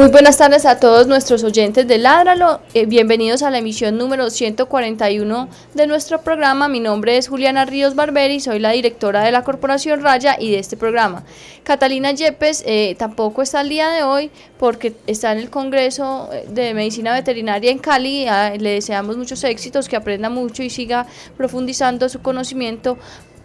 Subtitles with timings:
[0.00, 2.62] Muy buenas tardes a todos nuestros oyentes de Ládralo.
[2.72, 6.68] Eh, bienvenidos a la emisión número 141 de nuestro programa.
[6.68, 10.58] Mi nombre es Juliana Ríos Barberi, soy la directora de la Corporación Raya y de
[10.58, 11.24] este programa.
[11.64, 16.46] Catalina Yepes eh, tampoco está el día de hoy porque está en el Congreso eh,
[16.48, 18.26] de Medicina Veterinaria en Cali.
[18.26, 22.96] Ah, le deseamos muchos éxitos, que aprenda mucho y siga profundizando su conocimiento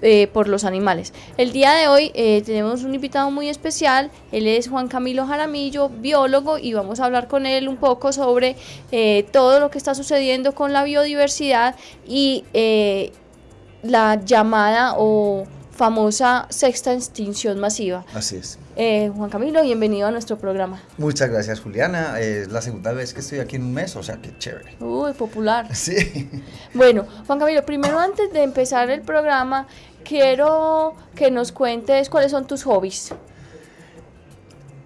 [0.07, 1.13] eh, por los animales.
[1.35, 5.89] El día de hoy eh, tenemos un invitado muy especial, él es Juan Camilo Jaramillo,
[5.89, 8.55] biólogo, y vamos a hablar con él un poco sobre
[8.91, 12.43] eh, todo lo que está sucediendo con la biodiversidad y
[13.81, 18.05] la llamada o famosa sexta extinción masiva.
[18.13, 18.57] Así es.
[18.77, 20.81] Eh, Juan Camilo, bienvenido a nuestro programa.
[20.97, 22.19] Muchas gracias, Juliana.
[22.19, 24.75] Es la segunda vez que estoy aquí en un mes, o sea que chévere.
[24.79, 25.67] Uy, popular.
[25.75, 26.29] Sí.
[26.73, 29.67] Bueno, Juan Camilo, primero antes de empezar el programa,
[30.05, 33.13] quiero que nos cuentes cuáles son tus hobbies.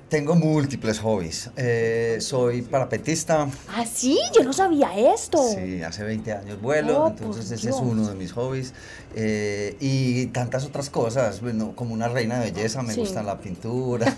[0.10, 1.52] Tengo múltiples hobbies.
[1.56, 3.48] Eh, soy parapetista.
[3.68, 5.38] Ah, sí, yo no sabía esto.
[5.38, 8.74] Sí, hace 20 años vuelo, Oh, entonces ese es uno de mis hobbies.
[9.16, 13.02] Eh, y tantas otras cosas, bueno, como una reina de belleza, me Sí.
[13.02, 14.12] gusta la pintura,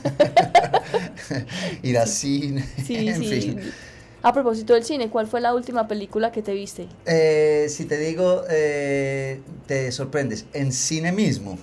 [1.84, 3.42] ir al cine, Sí, en sí.
[3.42, 3.72] fin.
[4.24, 6.88] A propósito del cine, ¿cuál fue la última película que te viste?
[7.06, 11.58] Eh, si te digo, eh, te sorprendes, en cine mismo.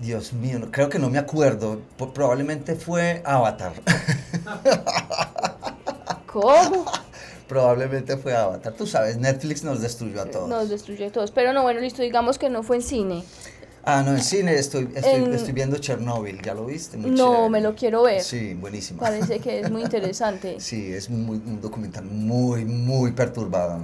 [0.00, 1.80] Dios mío, no- creo que no me acuerdo.
[2.14, 3.72] Probablemente fue Avatar.
[6.26, 6.84] ¿Cómo?
[7.48, 8.74] Probablemente fue Avatar.
[8.74, 10.48] Tú sabes, Netflix nos destruyó a todos.
[10.48, 11.30] Nos destruyó a todos.
[11.32, 13.24] Pero no, bueno, listo, digamos que no fue en cine.
[13.92, 16.40] Ah, no, en cine estoy, estoy, En- estoy viendo Chernobyl.
[16.42, 16.96] ¿Ya lo viste?
[16.96, 17.50] Muy No, chévere.
[17.50, 18.22] me lo quiero ver.
[18.22, 19.00] Sí, buenísimo.
[19.00, 20.60] Parece que es muy interesante.
[20.60, 23.80] Sí, es muy, un documental muy, muy perturbado.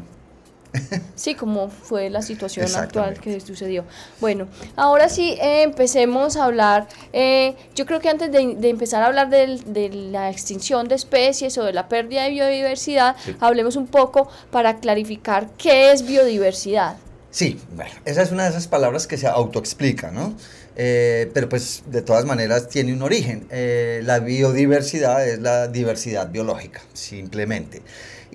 [1.14, 3.84] Sí, como fue la situación actual que sucedió.
[4.20, 4.46] Bueno,
[4.76, 6.86] ahora sí, eh, empecemos a hablar.
[7.14, 10.94] eh, yo creo que antes de, de empezar a hablar del- de la extinción de
[10.96, 13.34] especies o de la pérdida de biodiversidad, Sí.
[13.40, 16.96] hablemos un poco para clarificar qué es biodiversidad.
[17.36, 20.34] Sí, bueno, esa es una de esas palabras que se autoexplica, ¿no?
[20.74, 23.46] Eh, pero pues de todas maneras tiene un origen.
[23.50, 27.82] Eh, la biodiversidad es la diversidad biológica, simplemente.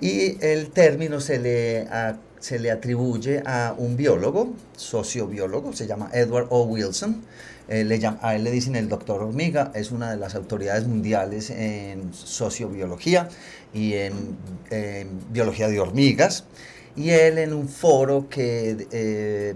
[0.00, 6.08] Y el término se le, a- se le atribuye a un biólogo, sociobiólogo, se llama
[6.12, 6.62] Edward O.
[6.62, 7.24] Wilson.
[7.68, 10.86] Eh, le llam- a él le dicen el doctor hormiga, es una de las autoridades
[10.86, 13.28] mundiales en sociobiología
[13.74, 14.12] y en,
[14.70, 16.44] en biología de hormigas.
[16.96, 19.54] Y él en un foro que eh,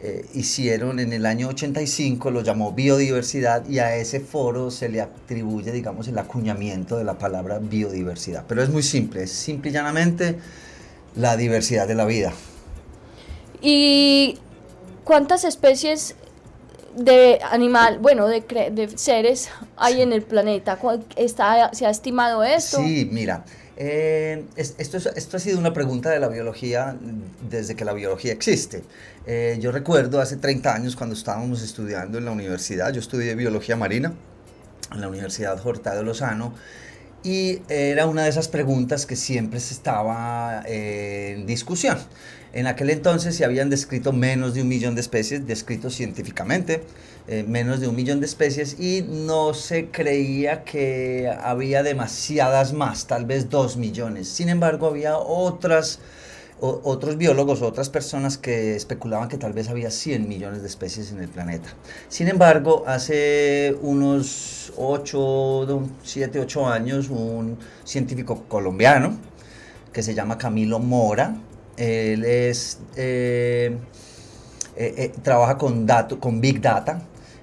[0.00, 5.00] eh, hicieron en el año 85 lo llamó biodiversidad y a ese foro se le
[5.00, 8.44] atribuye, digamos, el acuñamiento de la palabra biodiversidad.
[8.48, 10.38] Pero es muy simple, es simple y llanamente
[11.14, 12.32] la diversidad de la vida.
[13.62, 14.38] ¿Y
[15.04, 16.14] cuántas especies
[16.96, 20.76] de animal, bueno, de, de seres hay en el planeta?
[20.76, 22.78] ¿Cuál- Está, ¿Se ha estimado esto?
[22.78, 23.44] Sí, mira,
[23.76, 26.96] eh, es- esto, es- esto ha sido una pregunta de la biología
[27.50, 28.82] desde que la biología existe.
[29.26, 33.76] Eh, yo recuerdo hace 30 años cuando estábamos estudiando en la universidad, yo estudié biología
[33.76, 34.12] marina
[34.92, 36.54] en la Universidad de Lozano
[37.22, 41.98] y era una de esas preguntas que siempre estaba eh, en discusión.
[42.56, 46.80] En aquel entonces se habían descrito menos de un millón de especies, descritos científicamente,
[47.28, 53.06] eh, menos de un millón de especies, y no se creía que había demasiadas más,
[53.06, 54.28] tal vez dos millones.
[54.28, 55.98] Sin embargo, había otras,
[56.58, 61.20] otros biólogos, otras personas que especulaban que tal vez había 100 millones de especies en
[61.20, 61.68] el planeta.
[62.08, 69.18] Sin embargo, hace unos 8, 7, 8 años, un científico colombiano
[69.92, 71.36] que se llama Camilo Mora,
[71.76, 73.76] él es, eh,
[74.76, 77.02] eh, eh, trabaja con, dato, con Big Data,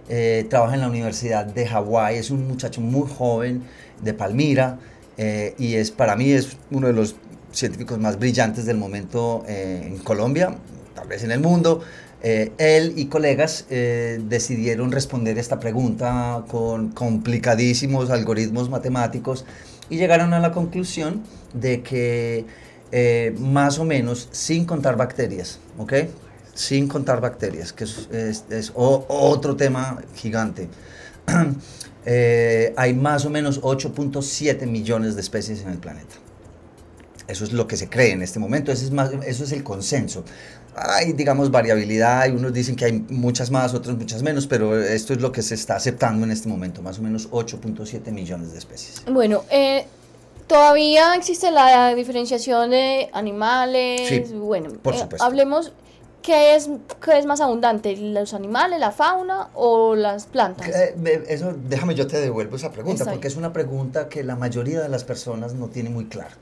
[0.09, 3.63] eh, trabaja en la Universidad de Hawái, es un muchacho muy joven
[4.01, 4.79] de Palmira
[5.17, 7.15] eh, y es, para mí es uno de los
[7.51, 10.55] científicos más brillantes del momento en Colombia,
[10.95, 11.81] tal vez en el mundo.
[12.25, 19.43] Eh, él y colegas eh, decidieron responder esta pregunta con complicadísimos algoritmos matemáticos
[19.89, 21.21] y llegaron a la conclusión
[21.53, 22.45] de que
[22.95, 25.93] eh, más o menos, sin contar bacterias, ¿ok?
[26.53, 30.69] Sin contar bacterias, que es, otro tema gigante.
[32.05, 36.13] eh, hay más o menos 8.7 millones de especies en el planeta.
[37.27, 39.63] Eso es lo que se cree en este momento, eso es, más, eso es el
[39.63, 40.23] consenso.
[40.75, 45.13] Hay, digamos, variabilidad, y unos dicen que hay muchas más, otros muchas menos, pero esto
[45.13, 48.59] es lo que se está aceptando en este momento, más o menos 8.7 millones de
[48.59, 49.01] especies.
[49.11, 49.87] Bueno, eh,
[50.47, 54.07] todavía existe la diferenciación de animales.
[54.07, 55.73] Sí, bueno, por eh, hablemos
[56.23, 56.69] ¿Qué es,
[57.03, 57.97] ¿Qué es más abundante?
[57.97, 60.69] ¿Los animales, la fauna o las plantas?
[60.69, 64.81] Eh, Eso, déjame yo te devuelvo esa pregunta, porque es una pregunta que la mayoría
[64.81, 66.33] de las personas no tiene muy claro.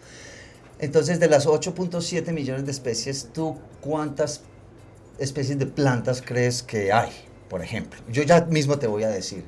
[0.77, 4.42] Entonces, de las 8.7 millones de especies, ¿tú cuántas
[5.18, 7.12] especies de plantas crees que hay,
[7.50, 8.00] por ejemplo?
[8.07, 9.45] Yo ya mismo te voy a decir.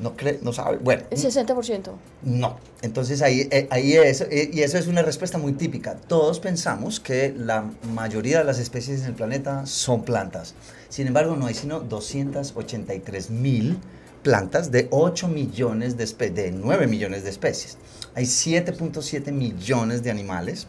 [0.00, 0.78] No cree, no sabe.
[0.78, 1.90] Bueno, El 60%.
[2.22, 2.58] no.
[2.82, 5.94] Entonces ahí, eh, ahí es, eh, y eso es una respuesta muy típica.
[5.94, 7.64] Todos pensamos que la
[7.94, 10.54] mayoría de las especies en el planeta son plantas.
[10.90, 13.78] Sin embargo, no hay sino 283 mil
[14.22, 17.78] plantas de 8 millones de especies, de 9 millones de especies.
[18.14, 20.66] Hay 7.7 millones de animales.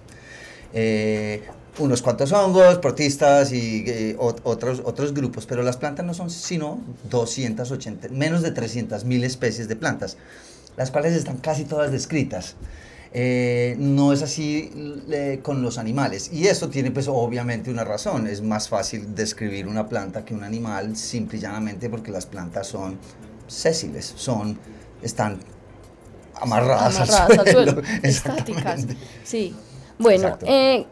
[0.73, 1.43] eh,
[1.79, 6.29] unos cuantos hongos, protistas y eh, ot- otros, otros grupos, pero las plantas no son
[6.29, 6.79] sino
[7.09, 10.17] 280, menos de 300 mil especies de plantas,
[10.77, 12.55] las cuales están casi todas descritas.
[13.17, 14.71] Eh, no es así
[15.09, 16.29] eh, con los animales.
[16.33, 18.27] Y esto tiene pues obviamente una razón.
[18.27, 22.67] Es más fácil describir una planta que un animal simple y llanamente porque las plantas
[22.67, 22.97] son
[23.47, 24.57] sésiles, son,
[25.01, 25.39] están
[26.41, 28.85] amarradas, Amarradas al suelo, estáticas.
[29.23, 29.55] Sí.
[29.97, 30.85] Bueno, eh,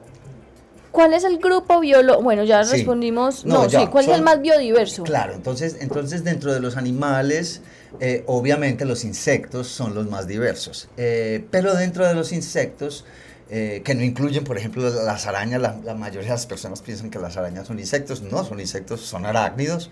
[0.93, 2.23] ¿cuál es el grupo biológico?
[2.23, 2.71] Bueno, ya Sí.
[2.71, 3.43] respondimos.
[3.43, 5.03] No, No, ya, sí, ¿cuál es el más biodiverso?
[5.03, 7.59] Claro, entonces, entonces dentro de los animales,
[7.99, 10.87] eh, obviamente los insectos son los más diversos.
[10.95, 13.03] Eh, pero dentro de los insectos,
[13.49, 17.09] eh, que no incluyen, por ejemplo, las arañas, la, la mayoría de las personas piensan
[17.09, 19.89] que las arañas son insectos, no son insectos, son arácnidos.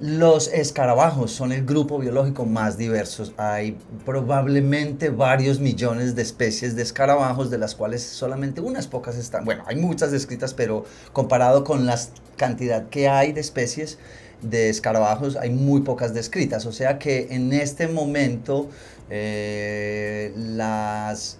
[0.00, 3.32] Los escarabajos son el grupo biológico más diverso.
[3.36, 9.44] Hay probablemente varios millones de especies de escarabajos, de las cuales solamente unas pocas están.
[9.44, 11.96] Bueno, hay muchas descritas, pero comparado con la
[12.36, 13.98] cantidad que hay de especies
[14.42, 16.66] de escarabajos, hay muy pocas descritas.
[16.66, 18.68] O sea que en este momento
[19.10, 21.38] eh, las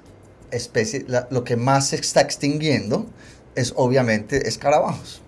[0.53, 3.07] especies, lo que más se está extinguiendo
[3.57, 5.24] es obviamente escarabajos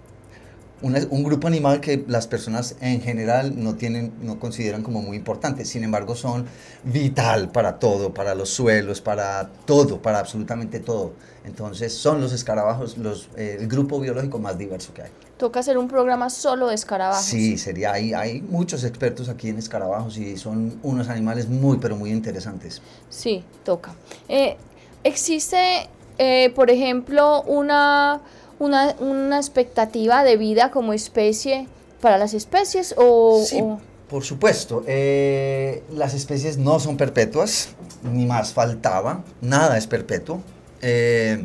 [0.83, 5.17] una- un grupo animal que las personas en general no tienen, no consideran como muy
[5.17, 5.65] importante.
[5.65, 6.47] Sin embargo, son
[6.85, 11.13] vital para todo, para los suelos, para todo, para absolutamente todo.
[11.45, 15.11] Entonces, son los escarabajos los, eh, el grupo biológico más diverso que hay.
[15.39, 17.25] Toca hacer un programa solo de escarabajos.
[17.25, 21.95] Sí, sería, hay, hay muchos expertos aquí en escarabajos y son unos animales muy, pero
[21.97, 22.81] muy interesantes.
[23.11, 23.95] Sí, toca.
[24.29, 24.57] Eh,
[25.05, 25.89] ¿Existe,
[26.19, 28.21] eh, por ejemplo, una,
[28.59, 31.67] una, una expectativa de vida como especie
[32.01, 33.43] para las especies o...?
[33.45, 34.85] Sí, o- por supuesto.
[34.87, 37.71] eh, las especies no son perpetuas,
[38.05, 39.25] ni más faltaba.
[39.41, 40.41] Nada es perpetuo.
[40.81, 41.45] Eh,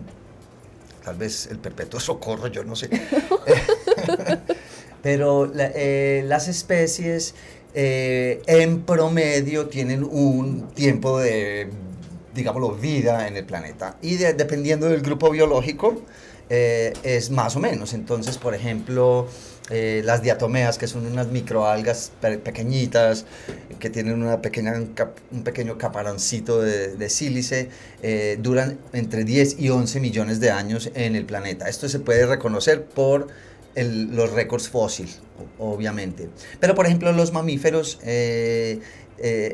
[1.04, 2.90] tal vez el perpetuo socorro, yo no sé.
[5.02, 7.34] Pero la- eh, las especies
[7.74, 11.70] eh, en promedio tienen un tiempo de,
[12.36, 13.98] digámoslo, vida en el planeta.
[14.02, 16.02] Y de- dependiendo del grupo biológico,
[16.54, 17.94] eh, es más o menos.
[17.94, 19.26] Entonces, por ejemplo,
[19.70, 23.26] eh, las diatomeas, que son unas microalgas pe- pequeñitas,
[23.80, 24.74] que tienen una pequeña,
[25.32, 27.70] un pequeño caparancito de, sílice,
[28.04, 31.70] eh, duran entre 10 y 11 millones de años en el planeta.
[31.70, 33.28] Esto se puede reconocer por
[33.76, 35.22] los récords fósiles,
[35.58, 36.28] obviamente.
[36.60, 37.98] Pero, por ejemplo, los mamíferos...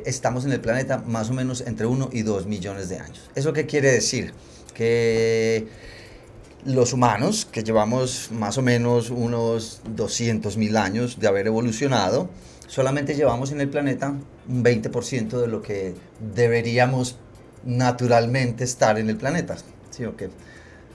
[0.06, 3.30] estamos en el planeta más o menos entre 1 y 2 millones de años.
[3.36, 4.34] ¿Eso qué quiere decir?
[4.74, 5.68] Que
[6.66, 12.30] los humanos, que llevamos más o menos unos 200 mil años de haber evolucionado,
[12.68, 14.14] solamente llevamos en el planeta
[14.50, 15.94] un 20% de lo que
[16.36, 17.18] deberíamos
[17.64, 19.56] naturalmente estar en el planeta.
[19.92, 20.30] ¿Sí o qué?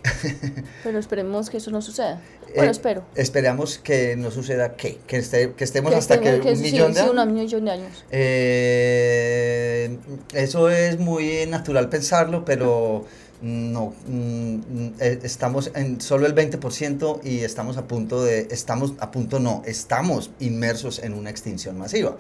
[0.83, 2.21] Pero esperemos que eso no suceda.
[2.55, 3.05] Bueno, Eh, espero.
[3.15, 6.63] Esperamos que no suceda qué, que, esté- que estemos Que hasta estemos- que un sí,
[6.65, 7.25] millón de sí, años.
[7.27, 8.05] un millón de años.
[8.11, 9.99] Eh,
[10.35, 13.05] eso es muy natural pensarlo, pero
[13.43, 18.95] no, mm, mm, eh, estamos en solo el 20% y estamos a punto de, estamos
[19.01, 22.17] a punto no, estamos inmersos en una extinción masiva,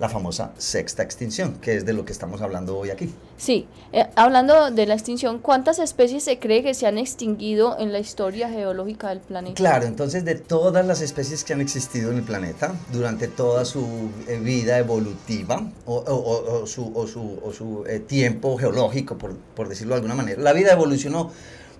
[0.00, 3.12] la famosa sexta extinción, que es de lo que estamos hablando hoy aquí.
[3.36, 7.92] Sí, eh, hablando de la extinción, ¿cuántas especies se cree que se han extinguido en
[7.92, 9.54] la historia geológica del planeta?
[9.54, 13.86] Claro, entonces de todas las especies que han existido en el planeta durante toda su
[14.28, 19.16] eh, vida evolutiva o, o- o- o su, o su- o su, eh, tiempo geológico,
[19.16, 21.30] por, por decirlo de alguna manera, la vida evolucionó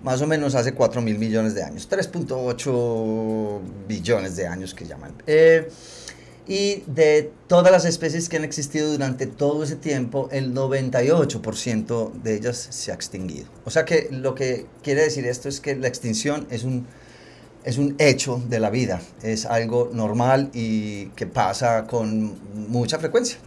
[0.03, 5.13] más o menos hace 4 mil millones de años, 3.8 billones de años que llaman.
[5.27, 5.69] Eh,
[6.47, 12.35] y de todas las especies que han existido durante todo ese tiempo, el 98% de
[12.35, 13.47] ellas se ha extinguido.
[13.65, 16.85] O sea que lo que quiere decir esto es que la extinción es un,
[17.63, 22.37] es un hecho de la vida, es algo normal y que pasa con
[22.69, 23.37] mucha frecuencia.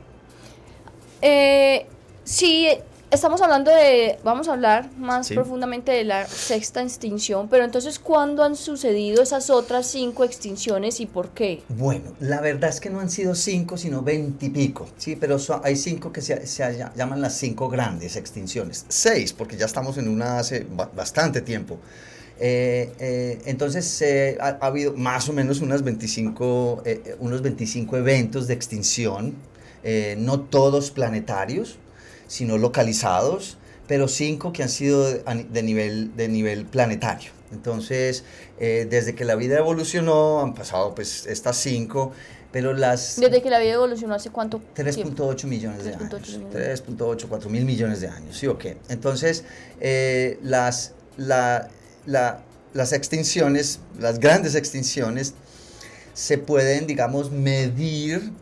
[1.23, 1.87] Eh,
[2.25, 2.69] sí,
[3.11, 8.43] estamos hablando de, vamos a hablar más profundamente de la sexta extinción, pero entonces, ¿cuándo
[8.43, 11.63] han sucedido esas otras cinco extinciones y por qué?
[11.69, 16.13] Bueno, la verdad es que no han sido cinco, sino veintipico, sí, pero hay cinco
[16.13, 16.39] que se,
[16.95, 18.85] llaman las cinco grandes extinciones.
[18.89, 21.79] Seis, porque ya estamos en una hace bastante tiempo.
[22.41, 24.05] Eh, eh, entonces
[24.41, 29.35] ha, habido más o menos unas 25, eh, unos 25 eventos de extinción,
[30.19, 31.79] no todos planetarios,
[32.29, 33.59] sino localizados,
[33.89, 37.33] pero cinco que han sido de, nivel, de nivel planetario.
[37.51, 38.25] Entonces,
[38.61, 42.13] eh, desde que la vida evolucionó, han pasado pues estas cinco,
[42.53, 43.19] pero las...
[43.19, 46.41] ¿Desde que la vida evolucionó hace cuánto 3.8 millones de años.
[46.53, 48.77] 3.8, 4 mil millones de años, ¿sí o qué?
[48.91, 49.45] Entonces,
[49.81, 51.69] eh, las, la,
[52.05, 52.43] la,
[52.75, 55.35] las extinciones, las grandes extinciones,
[56.13, 58.33] se pueden, digamos, medir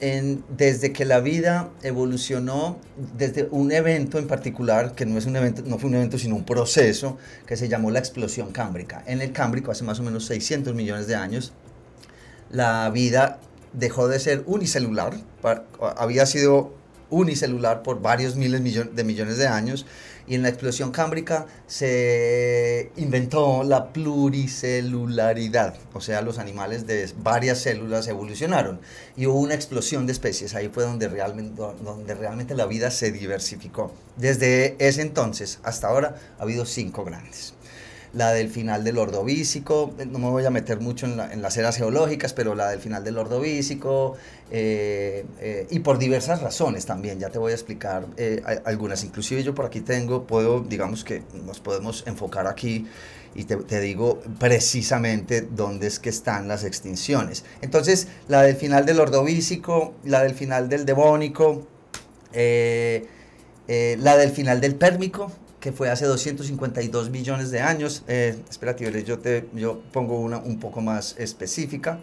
[0.00, 2.78] desde que la vida evolucionó,
[3.18, 6.36] desde un evento en particular, que no, es un evento, no fue un evento sino
[6.36, 9.02] un proceso, que se llamó la explosión cámbrica.
[9.06, 11.52] En el Cámbrico, hace más o menos 600 millones de años,
[12.50, 13.40] la vida
[13.74, 15.14] dejó de ser unicelular,
[15.96, 16.74] había sido
[17.10, 18.62] unicelular por varios miles
[18.94, 19.84] de millones de años
[20.30, 27.58] y en la explosión cámbrica se inventó la pluricelularidad, o sea, los animales de varias
[27.58, 28.80] células evolucionaron
[29.16, 33.10] y hubo una explosión de especies, ahí fue donde realmente, donde realmente la vida se
[33.10, 33.92] diversificó.
[34.16, 37.54] Desde ese entonces hasta ahora ha habido cinco grandes
[38.12, 42.32] la del final del Ordovícico, no me voy a meter mucho en, las eras geológicas,
[42.32, 44.16] pero la del final del Ordovícico,
[44.50, 49.42] eh, eh, y por diversas razones también, ya te voy a explicar eh, algunas, inclusive
[49.44, 52.86] yo por aquí tengo, puedo, digamos que nos podemos enfocar aquí
[53.34, 57.44] y te, te, digo precisamente dónde es que están las extinciones.
[57.62, 61.68] Entonces, la del final del Ordovícico, la del final del Devónico,
[62.32, 68.02] la del final del Pérmico, que fue hace 252 millones de años.
[68.08, 72.00] Eh, espérate, yo, te, yo pongo una un poco más específica.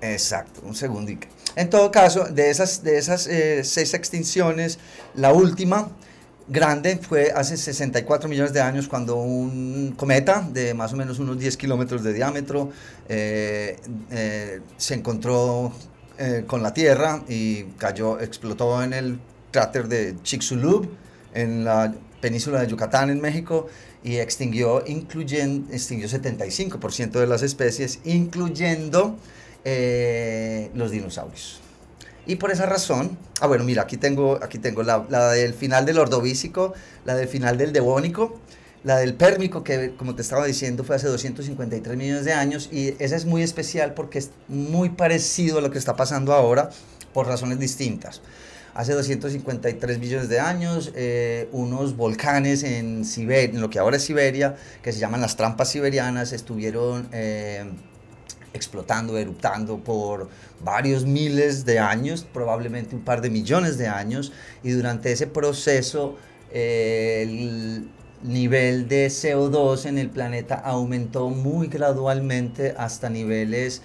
[0.00, 1.28] Exacto, un segundito.
[1.54, 4.78] En todo caso, de esas, de esas eh, seis extinciones,
[5.14, 5.90] la última
[6.48, 11.38] grande fue hace 64 millones de años cuando un cometa de más o menos unos
[11.38, 12.70] 10 kilómetros de diámetro
[13.08, 13.78] eh,
[14.10, 15.72] eh, se encontró
[16.46, 19.18] con la Tierra y cayó, explotó en el
[19.50, 20.88] cráter de Chicxulub
[21.34, 23.66] en la península de Yucatán en México
[24.02, 29.18] y extinguió, incluyendo, extinguió 75% de las especies, incluyendo
[29.66, 31.60] eh, los dinosaurios.
[32.24, 35.84] Y por esa razón, ah bueno, mira, aquí tengo, aquí tengo la, la, del final
[35.84, 36.72] del ordovícico,
[37.04, 38.38] la del final del devónico,
[38.84, 42.94] la del pérmico, que como te estaba diciendo fue hace 253 millones de años, y
[42.98, 46.70] esa es muy especial porque es muy parecido a lo que está pasando ahora
[47.12, 48.22] por razones distintas
[48.74, 54.04] hace 253 millones de años, eh, unos volcanes en, Siberia, en lo que ahora es
[54.04, 57.64] Siberia, que se llaman las trampas siberianas, estuvieron eh,
[58.54, 60.28] explotando, eruptando por
[60.60, 66.16] varios miles de años, probablemente un par de millones de años, y durante ese proceso
[66.50, 67.90] eh, el
[68.22, 73.82] nivel de CO2 en el planeta aumentó muy gradualmente hasta niveles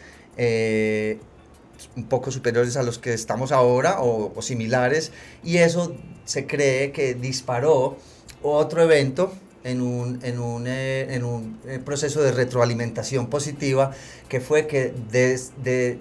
[1.95, 5.11] un poco superiores a los que estamos ahora o, similares
[5.43, 7.97] y eso se cree que disparó
[8.41, 13.91] otro evento en un, en un, eh, en un eh, proceso de retroalimentación positiva
[14.29, 14.93] que fue que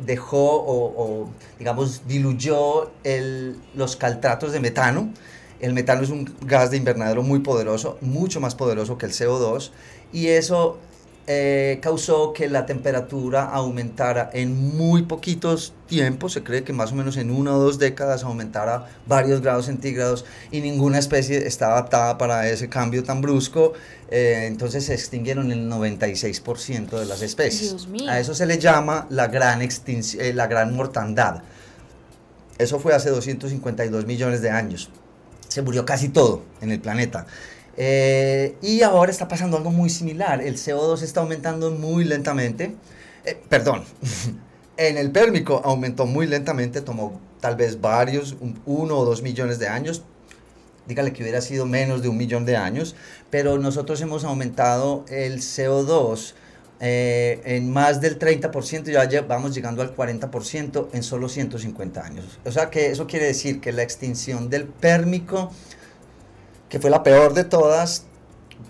[0.05, 5.13] dejó o, digamos, diluyó el, los caltratos de metano.
[5.59, 9.71] El metano es un gas de invernadero muy poderoso, mucho más poderoso que el CO2,
[10.13, 10.79] y eso
[11.29, 16.95] eh, causó que la temperatura aumentara en muy poquitos tiempos, se cree que más o
[16.95, 22.17] menos en una o dos décadas aumentara varios grados centígrados y ninguna especie está adaptada
[22.17, 23.73] para ese cambio tan brusco,
[24.09, 27.75] eh, entonces se extinguieron el 96% de las especies.
[28.09, 31.43] A eso se le llama la gran, eh, la gran mortandad.
[32.57, 34.91] Eso fue hace 252 millones de años.
[35.49, 37.27] Se murió casi todo en el planeta.
[37.77, 40.41] Eh, y ahora está pasando algo muy similar.
[40.41, 42.75] El CO2 está aumentando muy lentamente.
[43.25, 43.85] Eh, perdón,
[44.77, 49.69] en el pérmico aumentó muy lentamente, tomó tal vez varios, uno o dos millones de
[49.69, 50.03] años.
[50.87, 52.95] Dígale que hubiera sido menos de un millón de años,
[53.31, 56.35] pero nosotros hemos aumentado el CO2
[56.79, 62.39] eh, en más del 30%, ya vamos llegando al 40% en solo 150 años.
[62.45, 65.51] O sea que eso quiere decir que la extinción del pérmico,
[66.77, 68.05] que fue la peor de todas,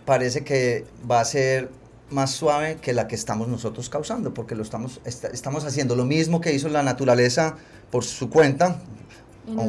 [0.04, 1.72] parece que va a ser
[2.08, 6.40] más suave que la que estamos nosotros causando, porque lo estamos, estamos haciendo lo mismo
[6.40, 7.56] que hizo la naturaleza
[7.90, 8.80] por su cuenta,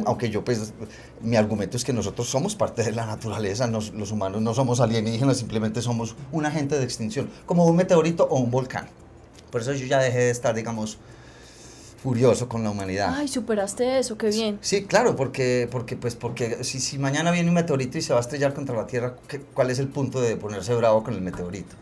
[0.06, 0.72] aunque yo pues
[1.20, 5.38] mi argumento es que nosotros somos parte de la naturaleza, los humanos no somos alienígenas,
[5.38, 8.86] simplemente somos un agente de extinción, como un meteorito o un volcán.
[9.50, 10.98] Por eso yo ya dejé de estar, digamos,
[12.02, 13.14] furioso con la humanidad.
[13.16, 14.58] Ay, superaste eso, qué bien.
[14.62, 18.20] Sí, claro, porque, porque, pues, porque si, si mañana viene un meteorito y se va
[18.20, 19.16] a estrellar contra la Tierra,
[19.52, 21.74] ¿cuál es el punto de ponerse bravo con el meteorito?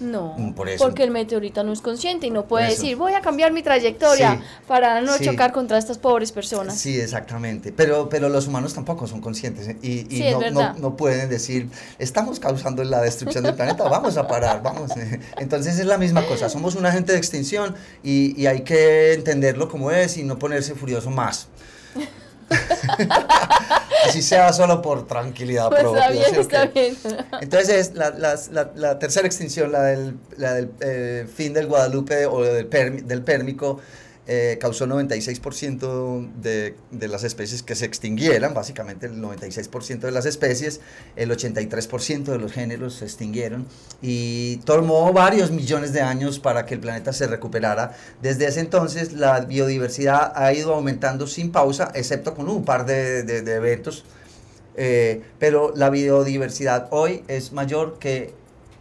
[0.00, 3.52] No, mm, porque el meteorito no es consciente y no puede decir, voy a cambiar
[3.52, 6.76] mi trayectoria para no chocar contra estas pobres personas.
[6.76, 7.72] Sí, exactamente.
[7.72, 9.76] Pero, pero los humanos tampoco son conscientes ¿eh?
[9.82, 10.22] y,
[10.52, 14.90] no, no, pueden decir, estamos causando la destrucción del planeta, vamos a parar, vamos.
[15.38, 19.68] Entonces es la misma cosa, somos un agente de extinción y, y hay que entenderlo
[19.68, 21.48] como es y no ponerse furioso más.
[24.08, 26.08] Así sea solo por tranquilidad pues propia.
[26.08, 26.96] Está bien, está bien.
[27.40, 28.36] Entonces, la, la,
[28.74, 32.68] la, tercera extinción, la del, la del eh, fin del Guadalupe o del,
[33.06, 33.80] del pérmico,
[34.26, 40.24] eh, causó 96% de, de, las especies que se extinguieran, básicamente el 96% de las
[40.24, 40.80] especies,
[41.14, 43.66] el 83% de los géneros se extinguieron
[44.00, 47.94] y tomó varios millones de años para que el planeta se recuperara.
[48.22, 53.18] Desde ese entonces la biodiversidad ha ido aumentando sin pausa, excepto con un par de,
[53.54, 54.06] eventos,
[54.74, 58.32] eh, pero la biodiversidad hoy es mayor que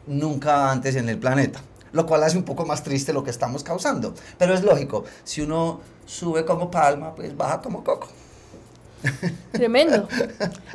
[0.08, 1.62] nunca antes en el planeta
[1.94, 4.14] lo cual hace un poco más triste lo que estamos causando.
[4.38, 8.08] Pero es lógico, si uno sube como palma, pues baja como coco.
[9.52, 10.08] Tremendo.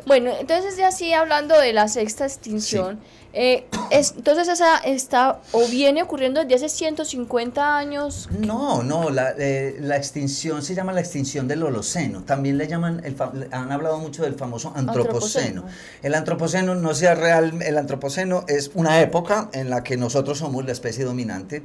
[0.06, 2.98] Bueno, entonces ya así hablando de la sexta extinción,
[3.34, 8.28] eh, es, entonces esa está o viene ocurriendo desde hace 150 años.
[8.38, 12.24] No, no, la, eh, la extinción se llama la extinción del Holoceno.
[12.24, 13.16] También le llaman, el,
[13.50, 15.64] han hablado mucho del famoso antropoceno.
[16.02, 20.64] El antropoceno no sea real, el antropoceno es una época en la que nosotros somos
[20.64, 21.62] la especie dominante.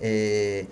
[0.00, 0.66] Eh,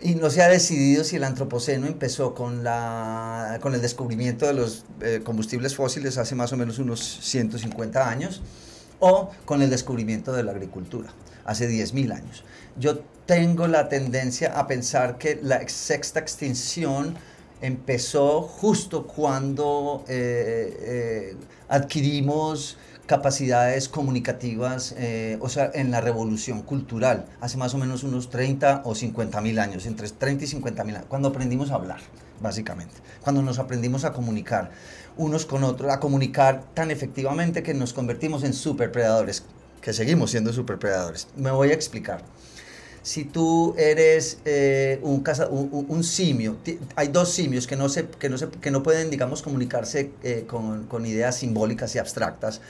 [0.00, 4.52] y no se ha decidido si el antropoceno empezó con, la, con el descubrimiento de
[4.54, 4.84] los
[5.24, 8.42] combustibles fósiles hace más o menos unos 150 años
[9.00, 11.12] o con el descubrimiento de la agricultura
[11.44, 12.44] hace 10.000 años.
[12.78, 17.16] Yo tengo la tendencia a pensar que la sexta extinción
[17.60, 21.36] empezó justo cuando eh, eh,
[21.68, 22.76] adquirimos
[23.08, 28.82] capacidades comunicativas, eh, o sea, en la revolución cultural, hace más o menos unos 30
[28.84, 32.00] o 50 mil años, entre 30 y 50 mil años, cuando aprendimos a hablar,
[32.42, 34.70] básicamente, cuando nos aprendimos a comunicar
[35.16, 39.42] unos con otros, a comunicar tan efectivamente que nos convertimos en superpredadores,
[39.80, 41.28] que seguimos siendo superpredadores.
[41.34, 42.22] Me voy a explicar.
[43.02, 45.24] Si tú eres eh, un,
[45.88, 46.58] un, simio,
[46.94, 50.44] hay dos simios que no, se, que no, se, que no pueden, digamos, comunicarse eh,
[50.46, 52.60] con, con ideas simbólicas y abstractas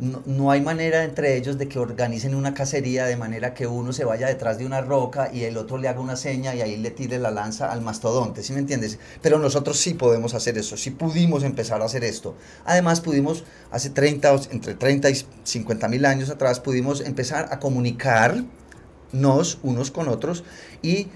[0.00, 4.04] no, hay manera entre ellos de que organicen una cacería de manera que uno se
[4.04, 6.90] vaya detrás de una roca y el otro le haga una seña y ahí le
[6.90, 8.98] tire la lanza al mastodonte, ¿sí me entiendes?
[9.22, 12.34] Pero nosotros sí podemos hacer eso, sí pudimos empezar a hacer esto.
[12.64, 19.58] Además pudimos, hace 30, entre 30 y 50 mil años atrás, pudimos empezar a comunicarnos
[19.62, 20.42] unos con otros
[20.82, 21.08] y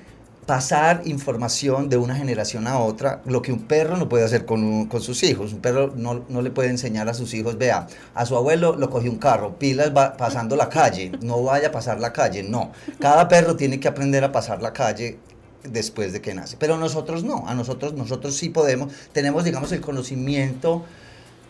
[0.49, 4.87] pasar información de una generación a otra, lo que un perro no puede hacer con,
[4.87, 5.53] con sus hijos.
[5.53, 8.89] Un perro no, no, le puede enseñar a sus hijos, vea, a su abuelo lo
[8.89, 12.73] cogió un carro, pilas va pasando la calle, no vaya a pasar la calle, no.
[12.99, 15.19] Cada perro tiene que aprender a pasar la calle
[15.65, 16.57] después de que nace.
[16.59, 20.83] Pero nosotros no, a nosotros, nosotros sí podemos, tenemos, digamos, el conocimiento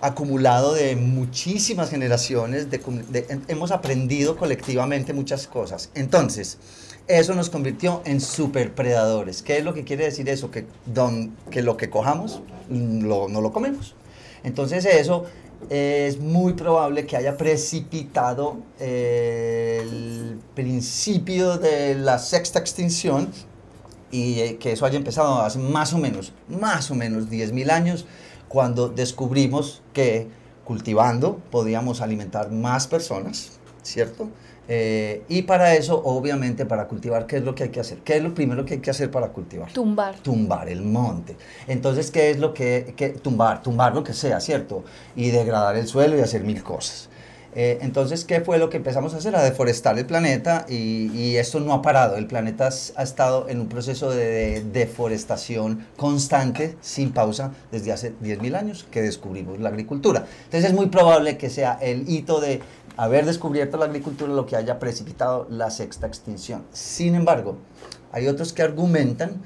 [0.01, 5.91] acumulado de muchísimas generaciones, de, hemos aprendido colectivamente muchas cosas.
[5.95, 6.59] Entonces,
[7.09, 9.42] eso nos convirtió en superpredadores.
[9.42, 10.51] ¿Qué es lo que quiere decir eso?
[10.51, 10.66] Que,
[11.62, 13.94] lo que cojamos no lo comemos.
[14.44, 15.25] Entonces eso
[15.71, 23.31] es muy probable que haya precipitado eh, el principio de la sexta extinción
[24.11, 28.07] y eh, que eso haya empezado hace más o menos, más o menos 10.000 años,
[28.49, 30.29] cuando descubrimos que
[30.64, 34.29] cultivando podíamos alimentar más personas, ¿cierto?
[34.68, 37.98] Eh, y para eso, obviamente, para cultivar, ¿qué es lo que hay que hacer?
[37.98, 39.72] ¿Qué es lo primero que hay que hacer para cultivar?
[39.72, 40.16] Tumbar.
[40.16, 41.37] Tumbar el monte.
[41.66, 43.62] Entonces, ¿qué es lo que, que tumbar?
[43.62, 44.85] Tumbar lo que sea, ¿cierto?
[45.16, 47.09] Y degradar el suelo y hacer mil cosas.
[47.54, 49.35] Eh, entonces, ¿qué fue lo que empezamos a hacer?
[49.35, 52.16] A deforestar el planeta y, y esto no ha parado.
[52.16, 58.54] El planeta ha estado en un proceso de, deforestación constante, sin pausa, desde hace 10.000
[58.54, 60.26] años que descubrimos la agricultura.
[60.44, 62.61] Entonces, es muy probable que sea el hito de
[62.99, 66.65] haber descubierto la agricultura lo que haya precipitado la sexta extinción.
[66.73, 67.57] Sin embargo,
[68.11, 69.41] hay otros que argumentan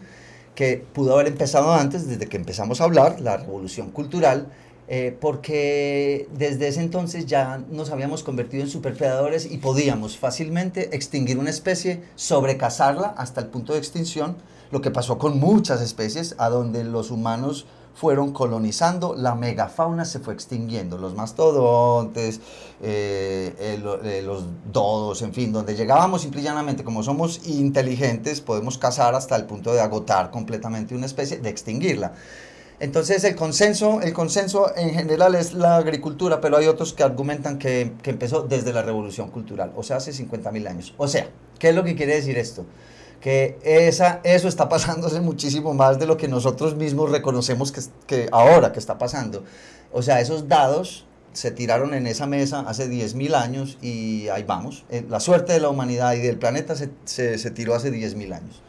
[0.54, 4.48] que pudo haber empezado antes, desde que empezamos a hablar, la revolución cultural,
[4.88, 11.38] eh, porque desde ese entonces ya nos habíamos convertido en superpredadores y podíamos fácilmente extinguir
[11.38, 14.36] una especie, sobrecazarla hasta el punto de extinción,
[14.70, 20.18] lo que pasó con muchas especies, a donde los humanos fueron colonizando, la megafauna se
[20.18, 22.40] fue extinguiendo, los mastodontes,
[22.82, 28.78] eh, eh, los dodos, en fin, donde llegábamos simple y llanamente, como somos inteligentes, podemos
[28.78, 32.12] cazar hasta el punto de agotar completamente una especie, de extinguirla.
[32.80, 37.58] Entonces el consenso, el consenso en general es la agricultura, pero hay otros que argumentan
[37.58, 40.94] que, que empezó desde la revolución cultural, o sea, hace 50.000 años.
[40.96, 41.28] O sea,
[41.60, 42.66] ¿qué es lo que quiere decir esto?
[43.22, 48.28] Que esa, eso está pasándose muchísimo más de lo que nosotros mismos reconocemos que, que
[48.32, 49.44] ahora que está pasando.
[49.92, 54.84] O sea, esos dados se tiraron en esa mesa hace 10.000 años y ahí vamos.
[54.90, 58.34] Eh, la suerte de la humanidad y del planeta se, se, se tiró hace 10.000
[58.34, 58.60] años.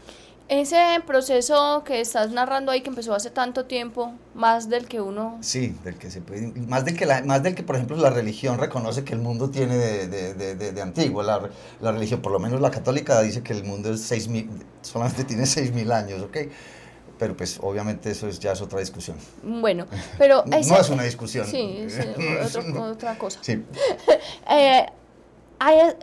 [0.49, 5.37] Ese proceso que estás narrando ahí que empezó hace tanto tiempo, más del que uno...
[5.39, 8.09] Sí, del que se puede, más del que, la, más del que por ejemplo la
[8.09, 11.23] religión reconoce que el mundo tiene de, de, de, de antiguo.
[11.23, 14.49] La, la, religión, por lo menos la católica, dice que el mundo es seis mil,
[14.81, 16.37] solamente tiene 6.000 años, ¿ok?
[17.17, 19.15] Pero pues obviamente eso es, ya es otra discusión.
[19.43, 19.85] Bueno,
[20.17, 20.43] pero...
[20.51, 21.47] Ese, no es una discusión.
[21.47, 21.87] Sí,
[22.45, 23.39] otro, otra cosa.
[23.41, 23.63] Sí.
[24.51, 24.85] eh,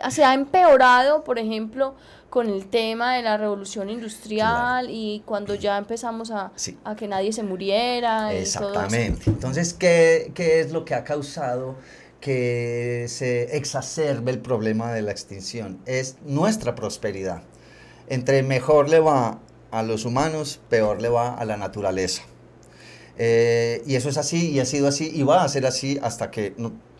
[0.09, 1.93] se ha empeorado, por ejemplo
[2.31, 4.87] con el tema de la revolución industrial claro.
[4.89, 6.79] y cuando ya empezamos a, sí.
[6.85, 8.33] a, que nadie se muriera.
[8.33, 9.29] Exactamente.
[9.29, 11.75] Entonces, ¿qué, ¿qué es lo que ha causado
[12.21, 15.81] que se exacerbe el problema de la extinción?
[15.85, 17.43] Es nuestra prosperidad.
[18.07, 22.23] Entre mejor le va a los humanos, peor le va a la naturaleza.
[23.17, 26.31] Eh, y eso es así, y ha sido así, y va a ser así hasta
[26.31, 26.55] que,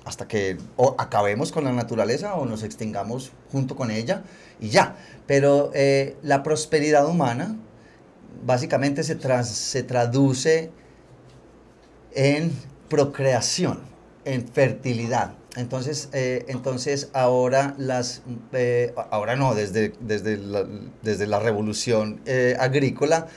[0.06, 4.24] hasta que o acabemos con la naturaleza o nos extingamos junto con ella
[4.60, 4.95] y ya.
[5.28, 7.56] Pero eh, la prosperidad humana
[8.45, 10.71] básicamente se, se traduce
[12.13, 12.52] en
[12.89, 13.80] procreación,
[14.26, 15.34] en fertilidad.
[15.56, 18.21] Entonces, eh, entonces ahora las,
[19.12, 20.65] ahora no, desde, desde, la,
[21.02, 22.21] desde la revolución
[22.58, 23.28] agrícola,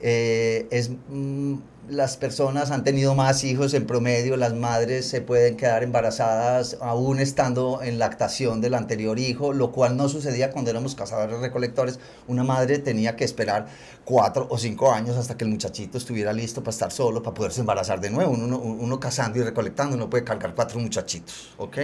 [0.00, 1.58] es mm,
[1.90, 7.20] las personas han tenido más hijos en promedio, las madres se pueden quedar embarazadas aún
[7.20, 11.98] estando en lactación del anterior hijo, lo cual no sucedía cuando éramos cazadores recolectores.
[12.28, 13.66] Una madre tenía que esperar
[14.04, 17.60] cuatro o cinco años hasta que el muchachito estuviera listo para estar solo, para poderse
[17.60, 18.32] embarazar de nuevo.
[18.32, 21.78] Uno, uno cazando y recolectando no puede cargar cuatro muchachitos, ¿ok?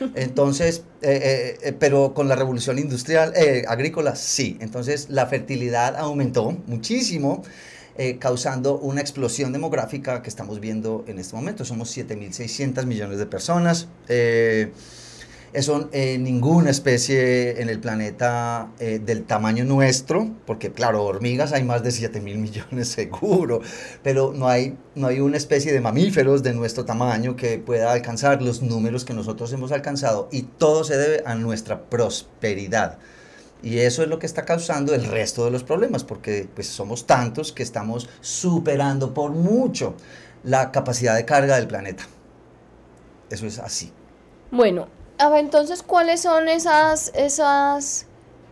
[0.14, 4.58] Entonces, eh, eh, pero con la revolución industrial, eh, agrícola, sí.
[4.60, 7.42] Entonces, la fertilidad aumentó muchísimo
[7.96, 11.64] eh, causando una explosión demográfica que estamos viendo en este momento.
[11.64, 13.88] Somos 7.600 millones de personas.
[14.08, 14.72] Eh,
[15.52, 21.64] eso eh, ninguna especie en el planeta eh, del tamaño nuestro, porque claro, hormigas hay
[21.64, 23.60] más de 7 mil millones seguro,
[24.04, 28.42] pero no hay, no hay una especie de mamíferos de nuestro tamaño que pueda alcanzar
[28.42, 32.98] los números que nosotros hemos alcanzado y todo se debe a nuestra prosperidad.
[33.62, 37.06] Y eso es lo que está causando el resto de los problemas, porque pues somos
[37.06, 39.94] tantos que estamos superando por mucho
[40.44, 42.04] la capacidad de carga del planeta.
[43.28, 43.92] Eso es así.
[44.50, 48.06] Bueno, a ver, entonces, ¿cuáles son esas, esas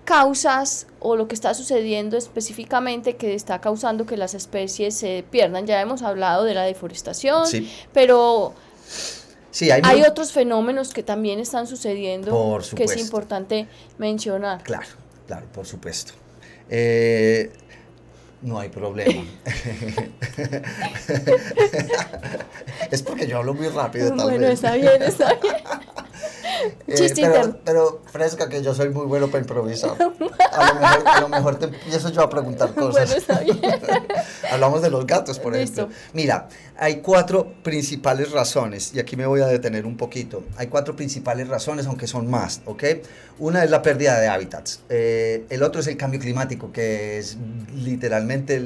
[0.04, 5.66] causas o lo que está sucediendo específicamente que está causando que las especies se pierdan?
[5.66, 7.70] Ya hemos hablado de la deforestación, Sí.
[7.92, 8.52] pero
[9.58, 13.66] Sí, hay, otros fenómenos que también están sucediendo Por que es importante
[13.98, 14.62] mencionar.
[14.62, 14.86] Claro,
[15.26, 16.12] claro, por supuesto.
[16.70, 17.50] Eh,
[18.40, 19.24] no hay problema.
[22.92, 24.52] es porque yo hablo muy rápido, tal Bueno, vez.
[24.52, 25.56] está bien, está bien.
[26.88, 29.90] Eh, pero, fresca que yo soy muy bueno para improvisar.
[30.00, 33.06] A lo mejor, a lo mejor te empiezo yo a preguntar cosas.
[33.06, 33.60] Bueno, está bien.
[34.50, 35.82] Hablamos de los gatos, por Listo.
[35.82, 35.98] ejemplo.
[36.14, 36.48] Mira,
[36.80, 40.44] hay cuatro principales razones, y aquí me voy a detener un poquito.
[40.56, 42.84] Hay cuatro principales razones, aunque son más, ¿ok?
[43.40, 44.80] Una es la pérdida de hábitats.
[44.88, 47.36] Eh, el otro es el cambio climático, que es
[47.74, 48.60] literalmente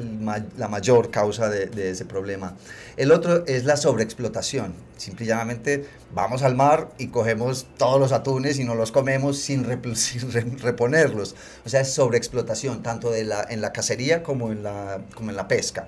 [0.58, 2.54] la mayor causa de, ese problema.
[2.98, 4.74] El otro es la sobreexplotación.
[4.98, 9.38] Simple y llanamente vamos al mar y cogemos todos los atunes y nos los comemos
[9.38, 11.34] sin, rep- sin re- reponerlos.
[11.64, 13.28] O sea, es sobreexplotación, tanto en
[13.62, 15.86] la cacería como en la pesca.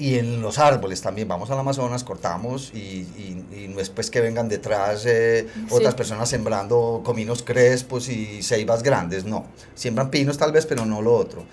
[0.00, 4.10] Y en los árboles también, vamos al Amazonas, cortamos y, y, y no es pues
[4.10, 9.44] que vengan detrás eh, otras personas sembrando cominos crespos y ceibas grandes, no.
[9.74, 11.44] Siembran pinos tal vez, pero no lo otro.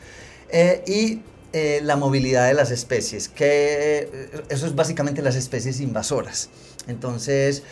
[0.49, 1.19] Eh, y
[1.51, 6.49] eh, la movilidad de las especies, que eh, eso es básicamente las especies invasoras.
[6.87, 7.63] Entonces,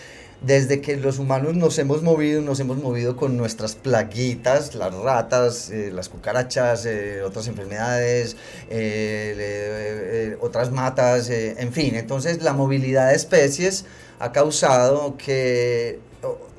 [0.45, 5.71] desde que los humanos nos hemos movido, nos hemos movido con nuestras plaguitas, las ratas,
[5.71, 8.37] eh, las cucarachas, eh, otras enfermedades,
[8.69, 11.95] eh, otras matas, en fin.
[11.95, 13.85] Entonces la movilidad de especies
[14.19, 15.99] ha causado que,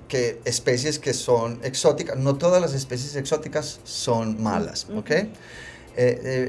[0.09, 5.11] que especies que son exóticas, no todas las especies exóticas son malas, ¿ok?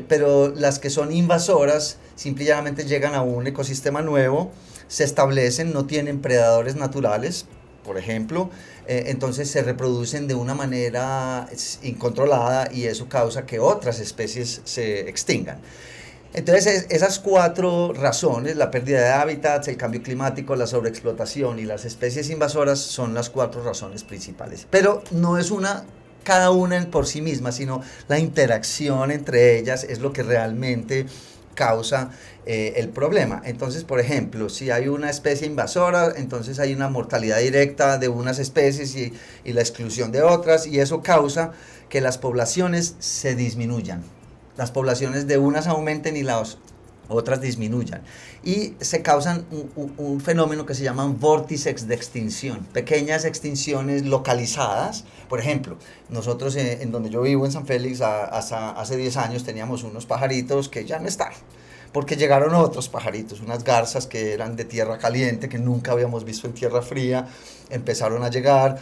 [0.09, 4.51] pero las que son invasoras simplemente llegan a un ecosistema nuevo
[4.87, 7.45] se establecen, no tienen predadores naturales,
[7.83, 8.49] por ejemplo,
[8.85, 11.47] eh, entonces se reproducen de una manera
[11.83, 15.59] incontrolada y eso causa que otras especies se extingan.
[16.33, 21.85] Entonces, esas cuatro razones, la pérdida de hábitats, el cambio climático, la sobreexplotación y las
[21.85, 24.67] especies invasoras, son las cuatro razones principales.
[24.69, 25.85] Pero no es una
[26.27, 31.05] cada una por sí misma, sino la interacción entre ellas es lo que realmente
[31.57, 32.11] causa
[32.45, 33.41] eh, el problema.
[33.43, 38.37] Entonces, por ejemplo, si hay una especie invasora, entonces hay una mortalidad directa de unas
[38.39, 39.11] especies y,
[39.43, 41.51] y la exclusión de otras, y eso causa
[41.89, 44.03] que las poblaciones se disminuyan.
[44.55, 46.57] Las poblaciones de unas aumenten y las
[47.09, 48.01] otras disminuyan.
[48.43, 49.45] Y se causan
[49.97, 55.05] un, fenómeno que se llaman vórtices de extinción, pequeñas extinciones localizadas.
[55.29, 55.77] Por ejemplo,
[56.09, 60.69] nosotros en, donde yo vivo, en San Félix, hasta hace 10 años teníamos unos pajaritos
[60.69, 61.31] que ya no están,
[61.91, 66.47] porque llegaron otros pajaritos, unas garzas que eran de tierra caliente, que nunca habíamos visto
[66.47, 67.27] en tierra fría,
[67.69, 68.79] empezaron a llegar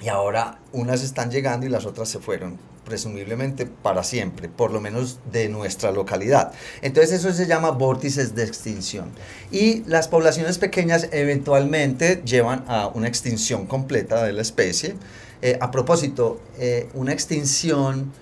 [0.00, 4.80] y ahora unas están llegando y las otras se fueron presumiblemente para siempre, por lo
[4.80, 6.52] menos de nuestra localidad.
[6.80, 9.10] Entonces eso se llama vórtices de extinción.
[9.50, 14.94] Y las poblaciones pequeñas eventualmente llevan a una extinción completa de la especie.
[15.42, 18.12] Eh, a propósito, eh, una extinción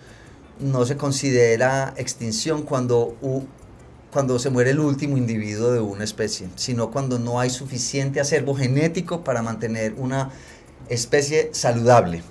[0.58, 3.16] no se considera extinción cuando,
[4.12, 8.54] cuando se muere el último individuo de una especie, sino cuando no hay suficiente acervo
[8.54, 10.30] genético para mantener una
[10.88, 12.22] especie saludable.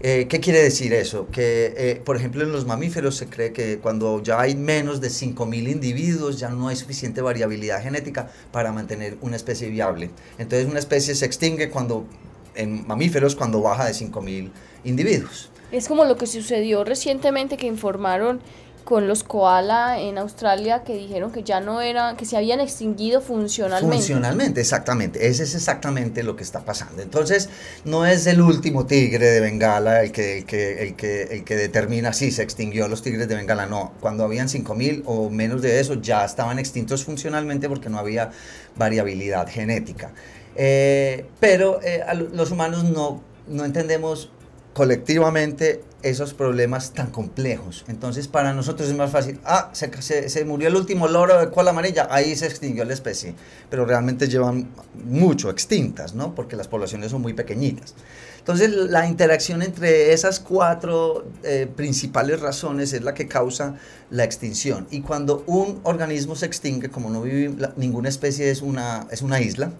[0.00, 1.26] Eh, ¿Qué quiere decir eso?
[1.26, 5.08] Que, eh, por ejemplo, en los mamíferos se cree que cuando ya hay menos de
[5.08, 10.10] 5.000 individuos ya no hay suficiente variabilidad genética para mantener una especie viable.
[10.38, 12.06] Entonces una especie se extingue cuando,
[12.54, 14.50] en mamíferos cuando baja de 5.000
[14.84, 15.50] individuos.
[15.72, 18.40] Es como lo que sucedió recientemente que informaron
[18.88, 23.20] con los koala en Australia que dijeron que ya no eran, que se habían extinguido
[23.20, 23.96] funcionalmente.
[23.96, 25.28] Funcionalmente, exactamente.
[25.28, 27.02] Ese es exactamente lo que está pasando.
[27.02, 27.50] Entonces,
[27.84, 32.30] no es el último tigre de Bengala el que, el que, el que, determina si
[32.30, 33.66] se extinguió los tigres de Bengala.
[33.66, 38.30] No, cuando habían 5.000 o menos de eso, ya estaban extintos funcionalmente porque no había
[38.74, 40.12] variabilidad genética.
[40.56, 44.30] Eh, pero eh, los humanos no, no entendemos
[44.72, 47.84] colectivamente esos problemas tan complejos.
[47.88, 51.70] Entonces, para nosotros es más fácil, ah, se, se, murió el último loro de cola
[51.70, 53.34] amarilla, ahí se extinguió la especie,
[53.68, 54.68] pero realmente llevan
[55.04, 56.34] mucho extintas, ¿no?
[56.34, 57.94] Porque las poblaciones son muy pequeñitas.
[58.38, 63.74] Entonces, la interacción entre esas cuatro eh, principales razones es la que causa
[64.10, 64.86] la extinción.
[64.90, 69.40] Y cuando un organismo se extingue, como no vive ninguna especie es una, es una
[69.40, 69.72] isla,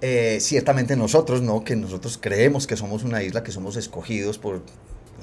[0.00, 1.64] eh, ciertamente nosotros, ¿no?
[1.64, 4.62] Que nosotros creemos que somos una isla, que somos escogidos por,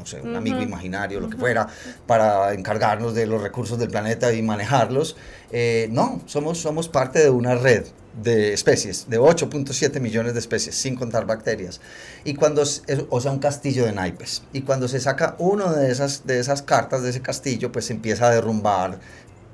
[0.06, 1.68] no sé, un amigo imaginario, lo que fuera,
[2.06, 5.15] para encargarnos de los recursos del planeta y manejarlos.
[5.52, 7.86] Eh, no, somos, somos parte de una red
[8.22, 11.82] de especies, de 8.7 millones de especies, sin contar bacterias.
[12.24, 12.62] Y cuando,
[13.10, 14.44] o sea, un castillo de naipes.
[14.54, 17.94] Y cuando se saca uno de esas, de esas cartas de ese castillo, pues se
[17.94, 19.00] empieza a derrumbar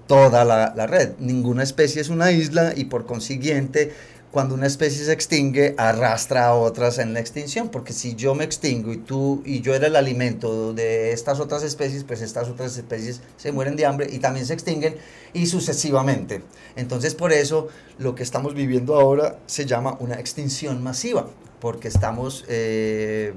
[0.06, 1.14] toda la, la red.
[1.18, 3.94] Ninguna especie es una isla y por consiguiente
[4.32, 8.46] cuando una especie se extingue, arrastra a otras en la extinción, porque si yo me
[8.46, 12.78] extingo y tú y yo era el alimento de estas otras especies, pues estas otras
[12.78, 14.96] especies se mueren de hambre y también se extinguen
[15.34, 16.44] y sucesivamente.
[16.78, 17.68] Entonces, por eso
[17.98, 21.28] lo que estamos viviendo ahora se llama una extinción masiva,
[21.60, 23.34] porque estamos, eh,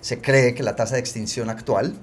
[0.00, 1.94] se cree que la tasa de extinción actual,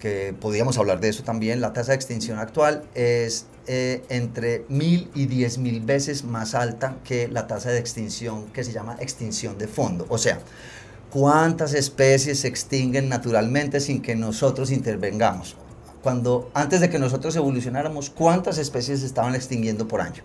[0.00, 5.08] que podríamos hablar de eso también, la tasa de extinción actual es eh, entre mil
[5.14, 9.58] y diez mil veces más alta que la tasa de extinción que se llama extinción
[9.58, 10.06] de fondo.
[10.08, 10.40] O sea,
[11.10, 15.54] cuántas especies se extinguen naturalmente sin que nosotros intervengamos.
[16.02, 20.22] Cuando antes de que nosotros evolucionáramos, cuántas especies se estaban extinguiendo por año.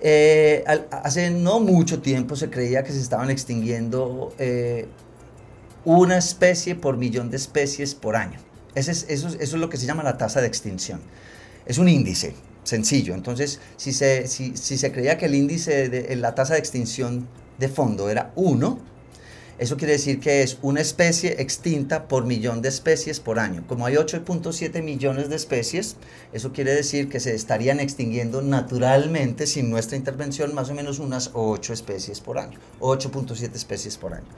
[0.00, 4.86] Eh, hace no mucho tiempo se creía que se estaban extinguiendo eh,
[5.84, 8.38] una especie por millón de especies por año.
[8.74, 11.00] Eso, eso es lo que se llama la tasa de extinción.
[11.66, 13.14] Es un índice, sencillo.
[13.14, 17.28] Entonces, si se, si, se creía que el índice de la tasa de extinción
[17.58, 18.78] de fondo era 1,
[19.58, 23.64] Eso quiere decir que es una especie extinta por millón de especies por año.
[23.66, 25.96] Como hay 8.7 millones de especies,
[26.32, 31.30] eso quiere decir que se estarían extinguiendo naturalmente sin nuestra intervención más o menos unas
[31.34, 34.28] 8 especies por año, 8.7 especies por año.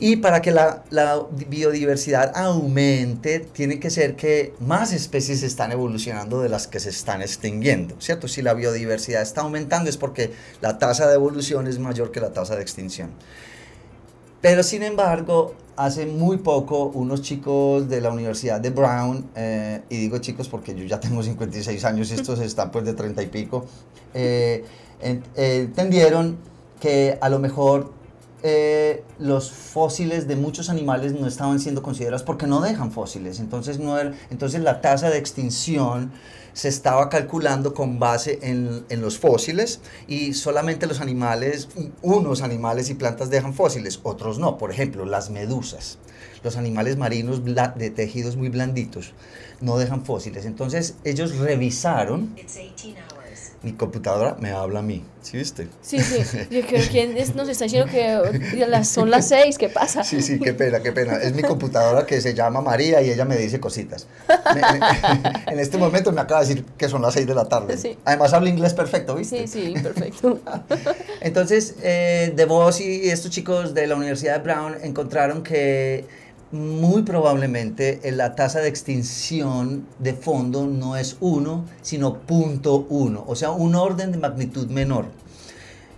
[0.00, 6.40] Y para que la, la, biodiversidad aumente, tiene que ser que más especies están evolucionando
[6.40, 8.28] de las que se están extinguiendo, ¿cierto?
[8.28, 12.32] Si la biodiversidad está aumentando es porque la tasa de evolución es mayor que la
[12.32, 13.10] tasa de extinción.
[14.40, 19.96] Pero sin embargo, hace muy poco unos chicos de la Universidad de Brown, eh, y
[19.96, 23.26] digo chicos porque yo ya tengo 56 años y estos están pues de 30 y
[23.26, 23.66] pico,
[24.14, 24.64] eh,
[25.00, 26.36] entendieron
[26.80, 27.97] que a lo mejor
[28.42, 33.40] eh, los fósiles de muchos animales no estaban siendo considerados porque no dejan fósiles.
[33.40, 33.98] Entonces, no
[34.30, 36.12] entonces la tasa de extinción
[36.52, 41.68] se estaba calculando con base en, en, los fósiles y solamente los animales,
[42.02, 44.58] unos animales y plantas dejan fósiles, otros no.
[44.58, 45.98] Por ejemplo, las medusas,
[46.42, 49.12] los animales marinos de tejidos muy blanditos,
[49.60, 50.46] no dejan fósiles.
[50.46, 52.34] Entonces ellos revisaron
[53.62, 55.68] mi computadora me habla a mí, ¿sí viste?
[55.82, 56.18] Sí, sí,
[56.48, 60.04] yo creo que nos está diciendo que las, son las seis, ¿qué pasa?
[60.04, 61.16] Sí, sí, qué pena, qué pena.
[61.16, 64.06] Es mi computadora que se llama María y ella me dice cositas.
[65.48, 67.76] en este momento me acaba de decir que son las seis de la tarde.
[67.76, 67.98] Sí.
[68.04, 69.48] Además habla inglés perfecto, ¿viste?
[69.48, 70.40] Sí, sí, perfecto.
[71.20, 76.06] Entonces, eh, De Vos y estos chicos de la Universidad de Brown encontraron que
[76.52, 83.36] muy probablemente eh, la tasa de extinción de fondo no es 1, sino 0.1, o
[83.36, 85.06] sea, un orden de magnitud menor.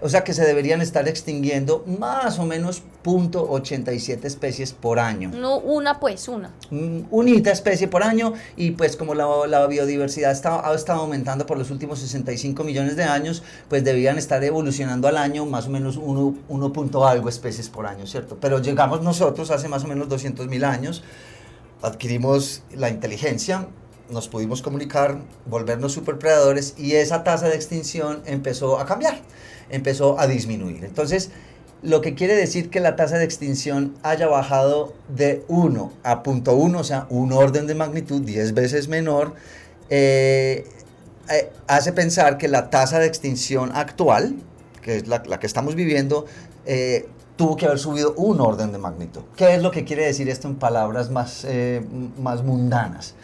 [0.02, 5.30] O sea que se deberían estar extinguiendo más o menos 0.87 especies por año.
[5.30, 6.50] No, una pues, una.
[6.70, 11.46] Mm, unita especie por año y pues como la, la biodiversidad está, ha estado aumentando
[11.46, 15.70] por los últimos 65 millones de años, pues debían estar evolucionando al año más o
[15.70, 18.38] menos 1, 1 punto algo especies por año, ¿cierto?
[18.40, 21.02] Pero llegamos nosotros hace más o menos 200 mil años,
[21.82, 23.66] adquirimos la inteligencia,
[24.10, 29.20] nos pudimos comunicar, volvernos superpredadores y esa tasa de extinción empezó a cambiar
[29.70, 30.84] empezó a disminuir.
[30.84, 31.30] Entonces,
[31.82, 36.78] lo que quiere decir que la tasa de extinción haya bajado de 1 a 0.1,
[36.78, 39.34] o sea, un orden de magnitud 10 veces menor,
[39.88, 40.66] eh,
[41.30, 44.36] eh, hace pensar que la tasa de extinción actual,
[44.82, 46.26] que es la, que estamos viviendo,
[46.66, 49.22] eh, tuvo que haber subido un orden de magnitud.
[49.36, 51.46] ¿Qué es lo que quiere decir esto en palabras más,
[52.18, 53.14] más mundanas?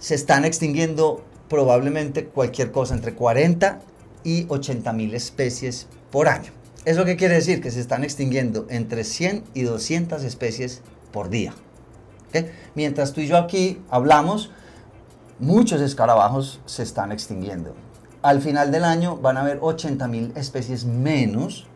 [0.00, 3.80] Se están extinguiendo probablemente cualquier cosa entre 40
[4.24, 6.52] y 80 mil especies por año.
[6.84, 7.60] ¿Eso qué quiere decir?
[7.60, 10.80] Que se están extinguiendo entre 100 y 200 especies
[11.12, 11.52] por día.
[12.74, 14.50] Mientras tú y yo aquí hablamos,
[15.38, 17.74] muchos escarabajos se están extinguiendo.
[18.22, 21.66] Al final del año van a haber 80 mil especies menos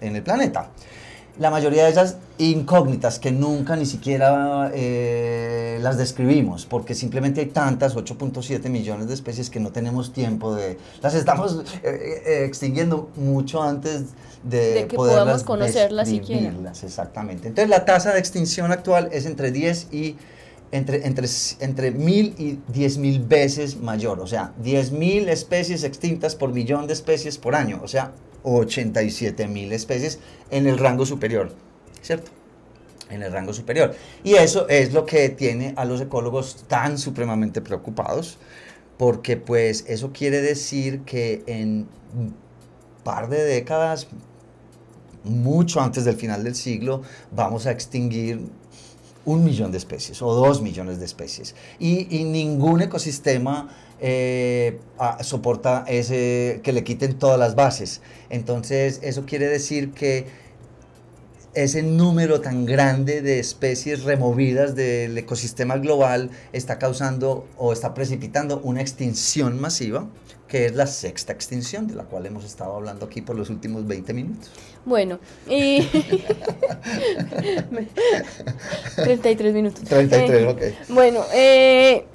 [0.00, 0.70] en el planeta
[1.38, 7.46] la mayoría de ellas incógnitas que nunca ni siquiera eh, las describimos, porque simplemente hay
[7.46, 10.78] tantas, 8.7 millones de especies que no tenemos tiempo de...
[11.00, 14.06] Las estamos eh, eh, extinguiendo mucho antes
[14.42, 16.52] de, de que podamos conocerlas siquiera.
[16.82, 17.48] Exactamente.
[17.48, 20.16] Entonces la tasa de extinción actual es entre 10 y...
[20.70, 21.26] Entre, entre,
[21.60, 26.86] entre mil y diez mil veces mayor, o sea, diez mil especies extintas por millón
[26.86, 30.18] de especies por año, o sea, 87 mil especies
[30.50, 31.52] en el rango superior,
[32.02, 32.30] ¿cierto?
[33.10, 33.94] En el rango superior.
[34.22, 38.38] Y eso es lo que tiene a los ecólogos tan supremamente preocupados,
[38.96, 42.34] porque pues eso quiere decir que en un
[43.04, 44.08] par de décadas,
[45.24, 48.40] mucho antes del final del siglo, vamos a extinguir
[49.24, 51.54] un millón de especies o dos millones de especies.
[51.78, 53.68] Y, y ningún ecosistema
[54.00, 54.78] eh,
[55.20, 58.00] soporta ese, que le quiten todas las bases.
[58.30, 60.26] Entonces, eso quiere decir que
[61.54, 68.60] ese número tan grande de especies removidas del ecosistema global está causando o está precipitando
[68.62, 70.06] una extinción masiva,
[70.46, 73.86] que es la sexta extinción, de la cual hemos estado hablando aquí por los últimos
[73.86, 74.50] 20 minutos.
[74.84, 75.82] Bueno, y...
[78.96, 79.82] 33 minutos.
[79.84, 80.62] 33, eh, ok.
[80.90, 82.06] Bueno, eh,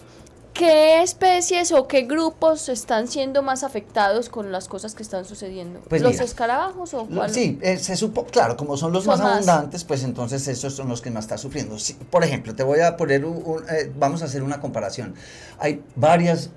[0.54, 5.80] ¿Qué especies o qué grupos están siendo más afectados con las cosas que están sucediendo?
[5.90, 7.34] Pues ¿Los escarabajos o cuál?
[7.34, 11.02] Sí, eh, se supo, claro, como son los más, abundantes, pues entonces esos son los
[11.02, 11.76] que más están sufriendo.
[12.12, 15.16] por ejemplo, te voy a poner un, eh, vamos a hacer una comparación.
[15.58, 16.52] Hay varias,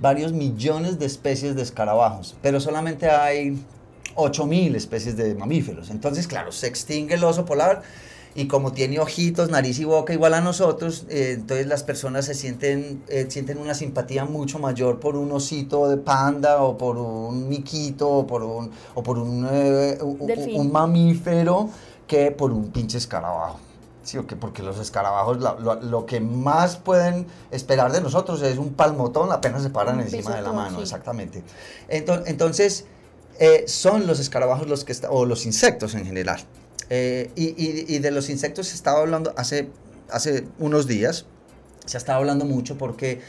[0.00, 3.62] varios millones de especies de escarabajos, pero solamente hay
[4.14, 5.90] 8000 especies de mamíferos.
[5.90, 7.82] Entonces, claro, se extingue el oso polar
[8.34, 12.34] y como tiene ojitos, nariz y boca igual a nosotros, eh, entonces las personas se
[12.34, 17.48] sienten, eh, sienten una simpatía mucho mayor por un osito de panda o por un
[17.48, 21.70] miquito o por un, o por un, eh, un mamífero
[22.06, 23.60] que por un pinche escarabajo.
[24.04, 28.74] Sí, o que porque los escarabajos lo, que más pueden esperar de nosotros es un
[28.74, 31.42] palmotón, apenas se paran encima de la mano, exactamente.
[31.88, 32.84] Entonces,
[33.38, 36.40] eh, son los escarabajos los que o los insectos en general.
[36.90, 39.68] Eh, y, de los insectos se estaba hablando hace,
[40.10, 41.26] hace unos días,
[41.86, 43.20] se ha estado hablando mucho porque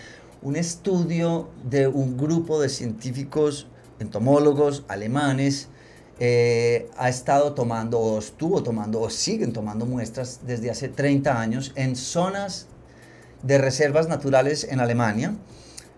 [0.41, 3.67] un estudio de un grupo de científicos
[3.99, 5.69] entomólogos alemanes
[6.19, 11.73] eh, ha estado tomando o estuvo tomando o siguen tomando muestras desde hace 30 años
[11.75, 12.67] en zonas
[13.43, 15.35] de reservas naturales en Alemania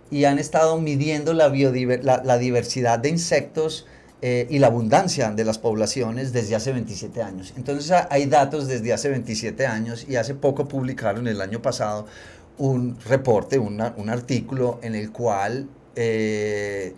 [0.10, 3.86] y han estado midiendo la, la, diversidad de insectos
[4.22, 7.54] eh, y la abundancia de las poblaciones desde hace 27 años.
[7.56, 12.08] Entonces hay datos desde hace 27 años y hace poco publicaron el año pasado
[12.58, 16.94] un reporte, un artículo en el cual eh,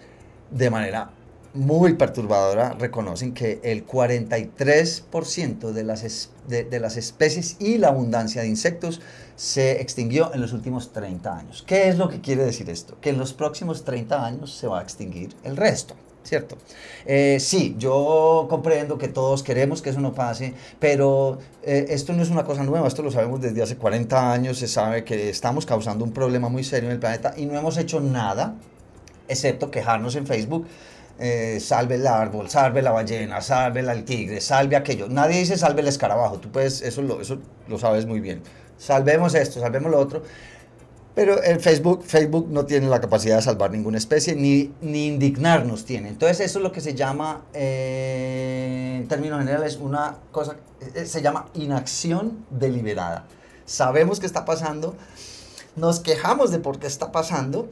[0.51, 1.11] de manera
[1.53, 8.47] muy perturbadora reconocen que el 43% de las, de, las especies y la abundancia de
[8.47, 9.01] insectos
[9.35, 11.63] se extinguió en los últimos 30 años.
[11.65, 12.97] ¿Qué es lo que quiere decir esto?
[13.01, 15.95] Que en los próximos 30 años se va a extinguir el resto.
[16.23, 16.57] ¿Cierto?
[17.05, 22.21] Eh, sí, yo comprendo que todos queremos que eso no pase, pero eh, esto no
[22.21, 25.65] es una cosa nueva, esto lo sabemos desde hace 40 años, se sabe que estamos
[25.65, 28.55] causando un problema muy serio en el planeta y no hemos hecho nada,
[29.27, 30.67] excepto quejarnos en Facebook
[31.21, 35.09] eh, salve el árbol, salve la ballena, salve el tigre, salve aquello.
[35.09, 38.41] Nadie dice salve el escarabajo, tú puedes, eso lo, eso lo sabes muy bien.
[38.77, 40.23] Salvemos esto, salvemos lo otro.
[41.15, 45.85] Pero el Facebook, Facebook no tiene la capacidad de salvar ninguna especie, ni, ni indignarnos
[45.85, 46.09] tiene.
[46.09, 50.55] Entonces eso es lo que se llama, eh, en términos generales, una cosa,
[50.95, 53.25] eh, se llama inacción deliberada.
[53.65, 54.95] Sabemos que está pasando,
[55.75, 57.69] nos quejamos de por qué está pasando,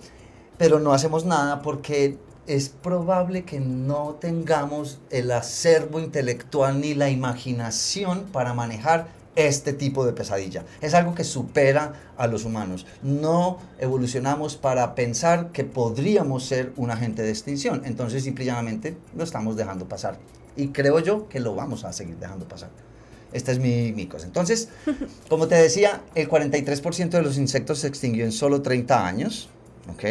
[0.58, 2.18] pero no hacemos nada porque
[2.48, 9.08] es probable que no tengamos el acervo intelectual ni la imaginación para manejar
[9.38, 10.66] este tipo de pesadilla.
[10.82, 12.88] Es algo que supera a los humanos.
[13.04, 17.84] No evolucionamos para pensar que podríamos ser un agente de extinción.
[17.86, 20.18] Entonces, simplemente lo estamos dejando pasar.
[20.56, 22.70] Y creo yo que lo vamos a seguir dejando pasar.
[23.32, 24.26] Esta es mi, mi cosa.
[24.26, 24.70] Entonces,
[25.30, 29.50] como te decía, el 43% de los insectos se extinguió en solo 30 años.
[29.92, 30.04] ¿Ok?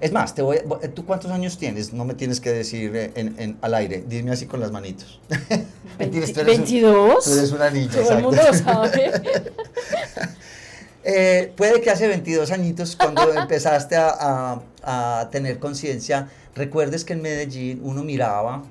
[0.00, 0.58] Es más, te voy,
[0.94, 1.92] ¿tú cuántos años tienes?
[1.92, 5.20] No me tienes que decir en, en, al aire, dime así con las manitos.
[5.98, 7.24] 22.
[7.24, 7.90] Tú eres una niña.
[7.90, 9.12] Todo el mundo lo sabe.
[11.04, 17.14] eh, puede que hace 22 añitos, cuando empezaste a, a, a tener conciencia, recuerdes que
[17.14, 18.64] en Medellín uno miraba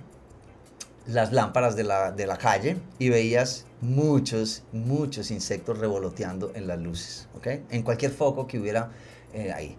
[1.08, 6.80] las lámparas de la, de la calle y veías muchos, muchos insectos revoloteando en las
[6.80, 7.47] luces, ¿ok?
[7.70, 8.91] En cualquier foco que hubiera
[9.34, 9.76] eh, ahí.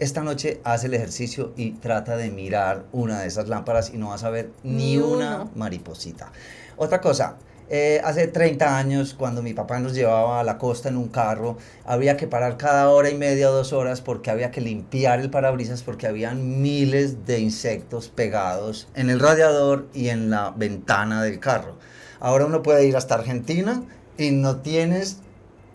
[0.00, 4.08] Esta noche haz el ejercicio y trata de mirar una de esas lámparas y no
[4.08, 6.32] vas a ver ni, una mariposita.
[6.78, 7.36] Otra cosa,
[7.68, 11.58] eh, hace 30 años, cuando mi papá nos llevaba a la costa en un carro,
[11.84, 15.28] había que parar cada hora y media o dos horas porque había que limpiar el
[15.28, 21.40] parabrisas porque habían miles de insectos pegados en el radiador y en la ventana del
[21.40, 21.76] carro.
[22.20, 23.82] Ahora uno puede ir hasta Argentina
[24.16, 25.18] y no tienes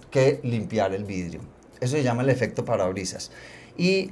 [0.09, 1.41] que limpiar el vidrio.
[1.79, 3.29] Eso se llama el efecto parabrisas
[3.77, 4.11] y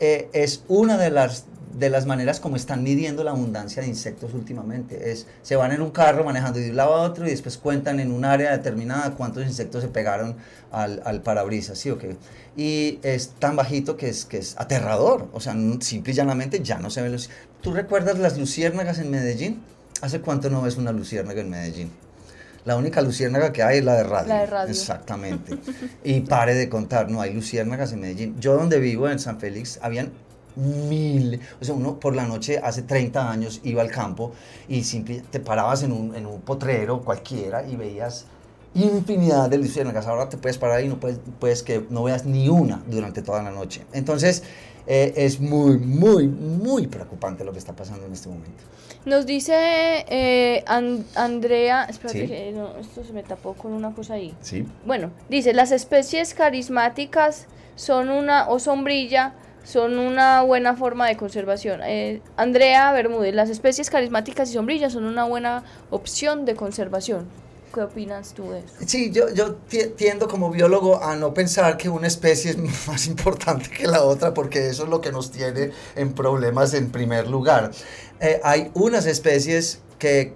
[0.00, 1.44] eh, es una de las,
[1.78, 5.12] de las maneras como están midiendo la abundancia de insectos últimamente.
[5.12, 8.00] Es, se van en un carro manejando de un lado a otro y después cuentan
[8.00, 10.36] en un área determinada cuántos insectos se pegaron
[10.70, 12.16] al, al parabrisas, ¿sí o qué?
[12.56, 16.78] Y es tan bajito que es, que es aterrador, o sea, simple y llanamente ya
[16.78, 17.30] no se ven los...
[17.60, 19.62] ¿Tú recuerdas las luciérnagas en Medellín?
[20.00, 21.90] ¿Hace cuánto no ves una luciérnaga en Medellín?
[22.64, 24.28] La única luciérnaga que hay es la de radio.
[24.28, 24.70] La de radio.
[24.70, 25.58] Exactamente.
[26.04, 28.40] y pare de contar, no hay luciérnagas en Medellín.
[28.40, 30.12] Yo donde vivo, en San Félix, habían
[30.56, 34.32] mil, o sea, uno por la noche hace 30 años iba al campo
[34.68, 38.26] y simple, te parabas en un, en un potrero cualquiera y veías
[38.74, 40.06] infinidad de luciérnagas.
[40.06, 43.42] Ahora te puedes parar y no puedes, puedes que no veas ni una durante toda
[43.42, 43.84] la noche.
[43.92, 44.42] Entonces,
[44.86, 48.64] eh, es muy, muy, muy preocupante lo que está pasando en este momento.
[49.04, 49.54] Nos dice
[50.08, 54.34] eh, Andrea, espérate que no, esto se me tapó con una cosa ahí.
[54.40, 54.64] Sí.
[54.86, 59.34] Bueno, dice, las especies carismáticas son una, o sombrilla,
[59.64, 61.80] son una buena forma de conservación.
[61.84, 67.26] Eh, Andrea Bermúdez, las especies carismáticas y sombrillas son una buena opción de conservación.
[67.72, 68.74] ¿Qué opinas tú de eso?
[68.86, 69.54] Sí, yo, yo
[69.96, 74.34] tiendo como biólogo a no pensar que una especie es más importante que la otra
[74.34, 77.70] porque eso es lo que nos tiene en problemas en primer lugar.
[78.20, 80.34] Eh, hay unas especies que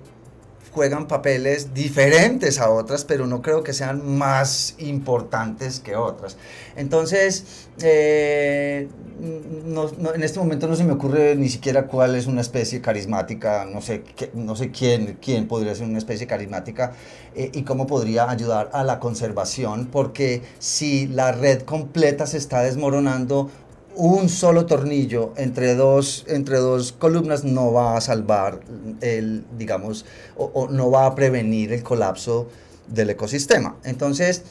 [0.77, 6.37] juegan papeles diferentes a otras, pero no creo que sean más importantes que otras.
[6.77, 8.87] Entonces, eh,
[9.19, 13.81] en este momento no se me ocurre ni siquiera cuál es una especie carismática, no
[13.81, 14.05] sé,
[14.35, 16.93] no sé quién, quién podría ser una especie carismática
[17.35, 22.61] eh, y cómo podría ayudar a la conservación, porque si la red completa se está
[22.61, 23.51] desmoronando,
[23.97, 28.61] un solo tornillo entre dos, entre dos columnas no va a salvar
[29.01, 30.05] el, digamos,
[30.37, 32.47] o, no va a prevenir el colapso
[32.87, 33.77] del ecosistema.
[33.85, 34.43] Entonces,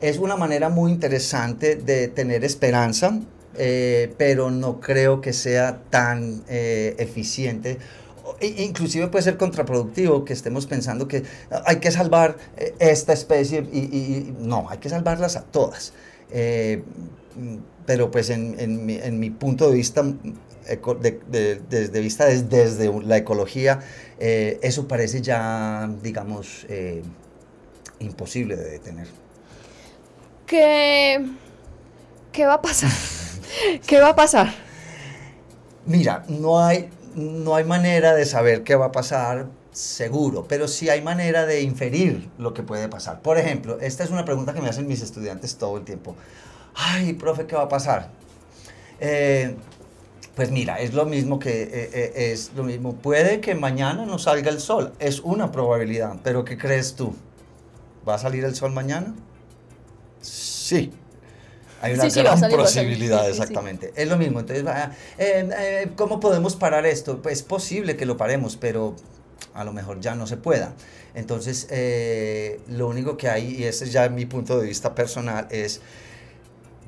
[0.00, 3.18] es una manera muy interesante de tener esperanza,
[3.56, 7.78] eh, pero no creo que sea tan eh, eficiente.
[8.42, 11.24] Inclusive puede ser contraproductivo que estemos pensando que
[11.64, 15.94] hay que salvar eh, esta especie y, no, hay que salvarlas a todas
[17.86, 20.04] pero pues en, en, mi, en mi, punto de vista,
[21.28, 23.80] desde vista desde, la ecología,
[24.18, 27.02] eh, eso parece ya, digamos, eh,
[27.98, 29.08] imposible de detener.
[30.46, 31.24] ¿Qué,
[32.32, 32.90] ¿Qué va a pasar?
[33.86, 34.52] ¿Qué va a pasar?
[35.86, 40.88] Mira, no hay, no hay manera de saber qué va a pasar seguro, pero sí
[40.88, 43.22] hay manera de inferir lo que puede pasar.
[43.22, 46.16] Por ejemplo, esta es una pregunta que me hacen mis estudiantes todo el tiempo
[46.74, 48.10] ay, profe, ¿qué va a pasar?
[49.00, 49.56] Eh,
[50.34, 52.94] pues mira, es lo mismo que eh, eh, es lo mismo.
[52.94, 57.14] Puede que mañana no salga el sol, es una probabilidad, pero ¿qué crees tú?
[58.08, 59.14] ¿Va a salir el sol mañana?
[60.20, 60.92] Sí.
[61.82, 63.92] Hay una gran posibilidad, exactamente.
[63.96, 64.40] Es lo mismo.
[64.40, 64.64] Entonces,
[65.96, 67.22] ¿cómo podemos parar esto?
[67.22, 68.96] Pues es posible que lo paremos, pero
[69.54, 70.74] a lo mejor ya no se pueda.
[71.14, 71.68] Entonces,
[72.68, 75.80] lo único que hay, y ese es ya mi punto de vista personal, es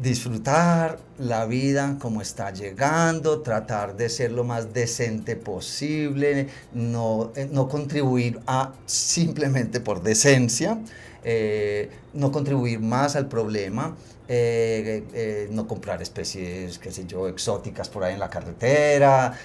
[0.03, 7.49] disfrutar la vida como está llegando, tratar de ser lo más decente posible, no, eh,
[7.51, 10.81] no contribuir a simplemente por decencia,
[11.23, 13.97] eh, no contribuir más al problema,
[14.35, 19.39] eh, no comprar especies, qué sé yo, exóticas por ahí en la carretera,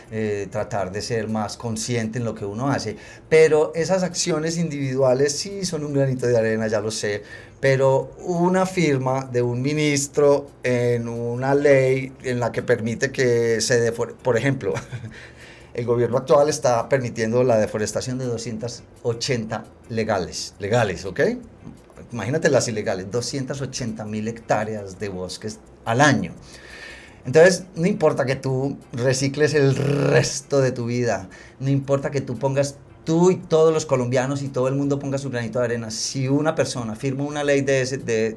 [0.49, 2.95] tratar de ser más consciente en lo que uno hace.
[3.29, 7.23] Pero esas acciones individuales sí son un granito de arena, ya lo sé,
[7.59, 13.91] pero una firma de un ministro en una ley en la que permite que se
[13.91, 14.73] por ejemplo,
[15.73, 21.21] el gobierno actual está permitiendo la deforestación de 280 legales, legales, ¿ok?
[22.11, 26.33] Imagínate las ilegales, 280 mil hectáreas de bosques al año.
[27.25, 31.29] Entonces, no importa que tú recicles el resto de tu vida,
[31.59, 35.17] no importa que tú pongas tú y todos los colombianos y todo el mundo ponga
[35.17, 37.85] su granito de arena, si una persona firma una ley de,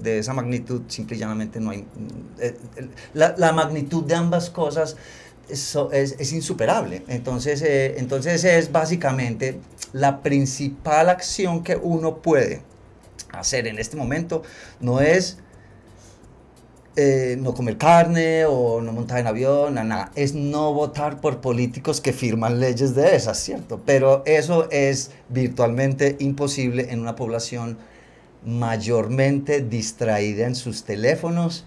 [0.01, 1.85] de, esa magnitud, simple y llanamente no hay...
[2.39, 2.57] Eh,
[3.14, 4.97] la, magnitud de ambas cosas
[5.49, 7.03] es, es, insuperable.
[7.09, 9.61] Entonces, eh, entonces es básicamente
[9.93, 12.62] la principal acción que uno puede
[13.33, 14.43] hacer en este momento,
[14.81, 15.39] no es
[16.97, 22.01] eh, no comer carne o no montar en avión, nada, es no votar por políticos
[22.01, 23.81] que firman leyes de esas, ¿cierto?
[23.87, 27.78] Pero eso es virtualmente imposible en una población
[28.45, 31.64] mayormente distraída en sus teléfonos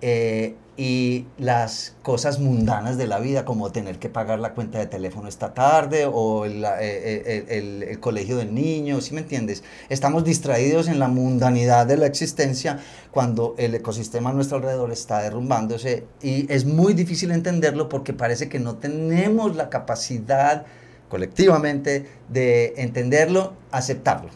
[0.00, 4.86] eh, y las cosas mundanas de la vida, como tener que pagar la cuenta de
[4.86, 9.62] teléfono esta tarde o el, eh, eh, el, colegio del niño, ¿sí me entiendes?
[9.90, 12.78] Estamos distraídos en la mundanidad de la existencia
[13.10, 18.48] cuando el ecosistema a nuestro alrededor está derrumbándose y es muy difícil entenderlo porque parece
[18.48, 20.64] que no tenemos la capacidad
[21.10, 24.30] colectivamente de entenderlo, aceptarlo.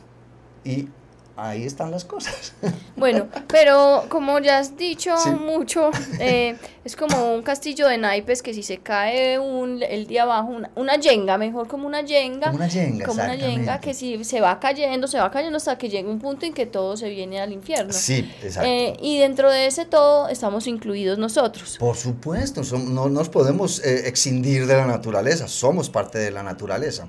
[0.64, 0.90] Y
[1.36, 2.52] ahí están las cosas.
[2.96, 8.54] Bueno, pero como ya has dicho mucho, eh, es como un castillo de naipes que
[8.54, 12.46] si se cae un, el día abajo, una, una yenga, mejor como una yenga.
[12.46, 15.76] Como una yenga, Como una yenga que si se va cayendo, se va cayendo hasta
[15.76, 17.92] que llega un punto en que todo se viene al infierno.
[17.92, 18.66] Sí, exacto.
[18.66, 21.76] Eh, y dentro de ese todo estamos incluidos nosotros.
[21.78, 27.06] Por supuesto, no nos podemos eh, excindir de la naturaleza, somos parte de la naturaleza.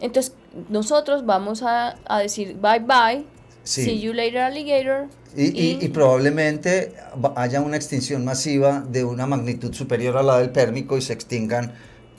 [0.00, 0.32] Entonces,
[0.70, 3.33] nosotros vamos a, a decir bye bye
[3.64, 5.08] See you later, alligator.
[5.36, 6.92] Y, probablemente
[7.34, 11.72] haya una extinción masiva de una magnitud superior a la del pérmico y se extingan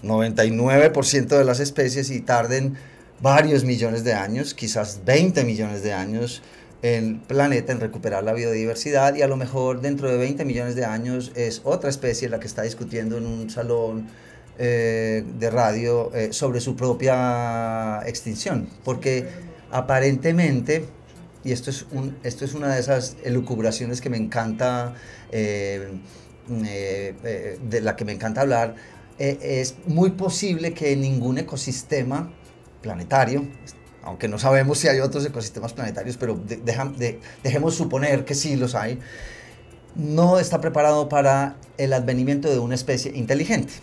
[0.03, 2.75] 99% de las especies y tarden
[3.21, 6.41] varios millones de años, quizás 20 millones de años
[6.81, 10.85] el planeta en recuperar la biodiversidad y a lo mejor dentro de 20 millones de
[10.85, 14.07] años es otra especie la que está discutiendo en un salón
[14.59, 19.25] eh, de radio eh, sobre su propia extinción, porque
[19.71, 20.85] aparentemente
[21.45, 24.95] y esto es, un, esto es una de esas elucubraciones que me encanta,
[25.31, 25.91] eh,
[26.49, 28.75] eh, eh, de la que me encanta hablar,
[29.17, 32.33] es muy posible que ningún ecosistema
[32.81, 33.47] planetario,
[34.03, 36.37] aunque no sabemos si hay otros ecosistemas planetarios, pero
[37.43, 38.99] dejemos suponer que sí los hay,
[39.95, 43.73] no está preparado para el advenimiento de una especie inteligente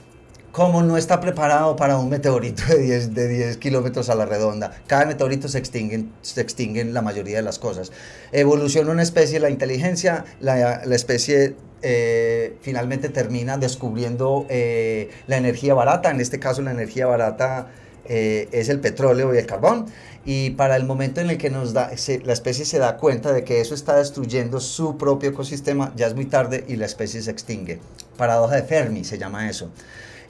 [0.53, 4.71] como no está preparado para un meteorito de 10, de 10 kilómetros a la redonda.
[4.87, 7.91] Cada meteorito se extingue, se extinguen la mayoría de las cosas.
[8.31, 15.75] Evoluciona una especie, la inteligencia, la, la especie eh, finalmente termina descubriendo eh, la energía
[15.75, 17.73] barata, en este caso la energía barata
[18.05, 19.87] eh, es el petróleo y el carbón,
[20.25, 21.91] y para el momento en el que nos da,
[22.25, 26.15] la especie se da cuenta de que eso está destruyendo su propio ecosistema, ya es
[26.15, 27.81] muy tarde y la especie se extingue.
[28.17, 29.71] Paradoja de Fermi se llama eso.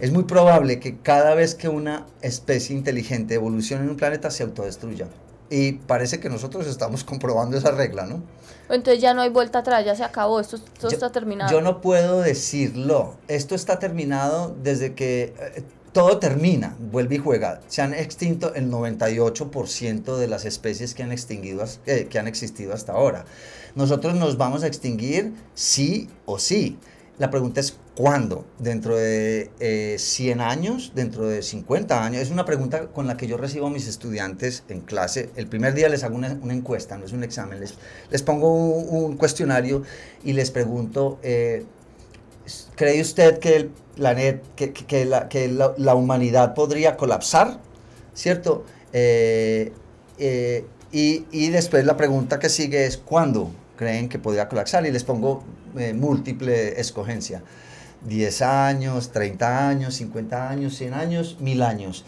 [0.03, 4.42] Es muy probable que cada vez que una especie inteligente evolucione en un planeta se
[4.42, 5.07] autodestruya.
[5.48, 8.20] Y parece que nosotros estamos comprobando esa regla, ¿no?
[8.68, 10.59] Entonces ya no hay vuelta atrás, ya se acabó, esto,
[10.90, 11.53] está terminado.
[11.53, 13.14] Yo no puedo decirlo.
[13.28, 17.61] Esto está terminado desde que eh, todo termina, vuelve y juega.
[17.68, 22.74] Se han extinto el 98% de las especies que han, extinguido, eh, que han existido
[22.74, 23.24] hasta ahora.
[23.76, 26.76] Nosotros nos vamos a extinguir sí o sí.
[27.22, 28.44] La pregunta es ¿cuándo?
[28.58, 29.48] ¿Dentro de
[29.96, 30.90] 100 eh, años?
[30.92, 32.20] ¿Dentro de 50 años?
[32.20, 35.30] Es una pregunta con la que yo recibo a mis estudiantes en clase.
[35.36, 37.60] El primer día les hago una, encuesta, no es un examen.
[37.60, 39.84] Les, pongo un, cuestionario
[40.24, 41.64] y les pregunto, eh,
[42.74, 43.70] ¿cree usted que,
[45.78, 47.60] la, humanidad podría colapsar?
[48.14, 48.64] ¿Cierto?
[48.92, 49.72] Eh,
[50.90, 53.52] y, y después la pregunta que sigue es, ¿cuándo?
[53.83, 55.43] Creen que podría colapsar y les pongo
[55.76, 57.43] eh, múltiple escogencia.
[58.07, 62.05] 10 años, 30 años, 50 años, 100 años, 1000 años.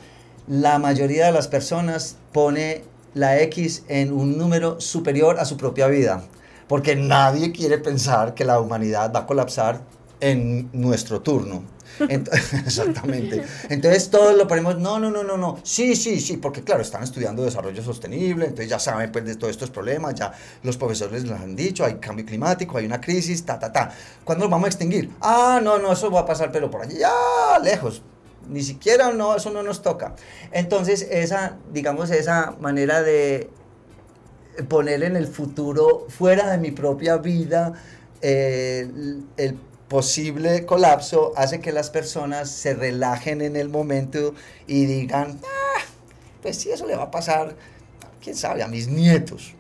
[0.47, 5.89] La mayoría de las personas pone la X en un número superior a su propia
[5.89, 6.23] vida,
[6.69, 9.81] porque nadie quiere pensar que la humanidad va a colapsar
[10.21, 11.65] en nuestro turno.
[12.09, 13.45] exactamente.
[13.69, 17.03] Entonces todos lo ponemos, no, no, no, no, no, sí, sí, sí, porque claro, están
[17.03, 20.33] estudiando desarrollo sostenible, entonces ya saben pues de todos estos problemas, ya
[20.63, 23.93] los profesores les han dicho, hay cambio climático, hay una crisis, ta, ta, ta.
[24.25, 25.11] ¿Cuándo nos vamos a extinguir?
[25.21, 27.11] Ah, no, no, eso va a pasar, pero por allá,
[27.63, 28.03] lejos.
[28.49, 30.15] Ni siquiera, no, eso no nos toca.
[30.53, 33.49] Entonces, esa, digamos, esa manera de
[34.69, 37.73] poner en el futuro, fuera de mi propia vida,
[38.21, 38.89] eh,
[39.37, 39.59] el
[39.89, 44.35] posible colapso hace que las personas se relajen en el momento
[44.67, 45.81] y digan, ah,
[46.43, 47.55] pues sí, eso le va a pasar,
[48.23, 49.55] quién sabe, a mis nietos.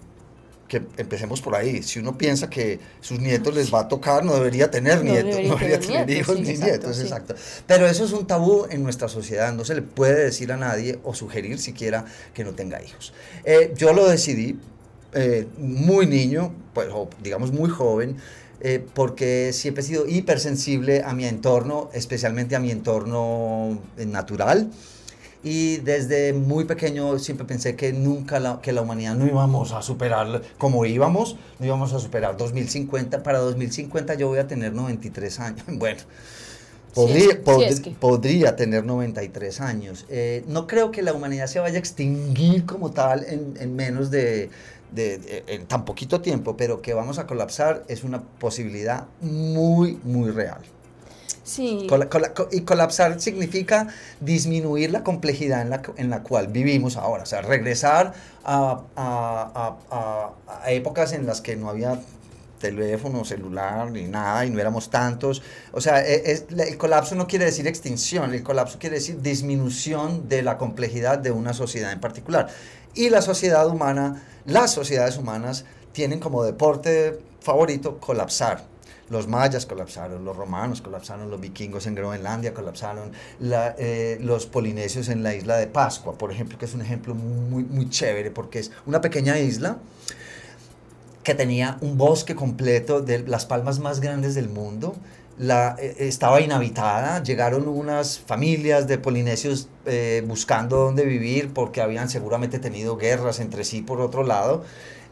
[0.68, 1.82] Que empecemos por ahí.
[1.82, 5.56] Si uno piensa que sus nietos les va a tocar, no debería tener nietos, no
[5.56, 7.34] debería tener, hijos ni nietos, exacto.
[7.66, 9.52] Pero eso es un tabú en nuestra sociedad.
[9.52, 13.12] No se le puede decir a nadie o sugerir siquiera que no tenga hijos.
[13.44, 14.58] Eh, yo lo decidí
[15.12, 18.16] eh, muy niño, pues, o digamos muy joven.
[18.66, 24.70] Eh, porque siempre he sido hipersensible a mi entorno, especialmente a mi entorno eh, natural.
[25.42, 29.82] Y desde muy pequeño siempre pensé que nunca la, que la humanidad no íbamos a
[29.82, 33.22] superar como íbamos, no íbamos a superar 2050.
[33.22, 35.66] Para 2050 yo voy a tener 93 años.
[35.68, 36.00] Bueno,
[36.94, 37.42] podría,
[38.00, 40.06] podría tener 93 años.
[40.08, 44.10] Eh, no creo que la humanidad se vaya a extinguir como tal en, en menos
[44.10, 44.48] de
[44.94, 50.30] de, en tan poquito tiempo, pero que vamos a colapsar es una posibilidad muy, muy
[50.30, 50.60] real.
[51.42, 51.86] Sí.
[52.52, 53.88] y colapsar significa
[54.20, 58.14] disminuir la complejidad en la, en la cual vivimos ahora, o sea, regresar
[58.44, 60.32] a, a, a,
[60.62, 62.00] a épocas en las que no había
[62.68, 65.42] teléfono celular ni nada y no éramos tantos.
[65.72, 70.42] O sea, e, el colapso no quiere decir extinción, el colapso quiere decir disminución de
[70.42, 72.48] la complejidad de una sociedad en particular.
[72.94, 78.62] Y la sociedad humana las sociedades humanas tienen como deporte favorito colapsar.
[79.08, 85.22] Los mayas colapsaron, los romanos colapsaron, los vikingos en Groenlandia colapsaron, eh, los polinesios en
[85.22, 88.70] la isla de Pascua, por ejemplo, que es un ejemplo muy, muy chévere porque es
[88.86, 89.78] una pequeña isla
[91.24, 94.94] que tenía un bosque completo de las palmas más grandes del mundo.
[95.36, 102.08] La, eh, estaba inhabitada, llegaron unas familias de polinesios eh, buscando dónde vivir porque habían
[102.08, 104.62] seguramente tenido guerras entre sí por otro lado.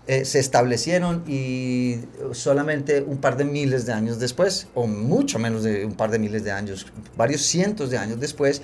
[0.07, 2.01] Eh, se establecieron y
[2.33, 6.19] solamente un par de miles de años después, o mucho menos de un par de
[6.19, 6.87] miles de años,
[7.17, 8.63] varios cientos de años después,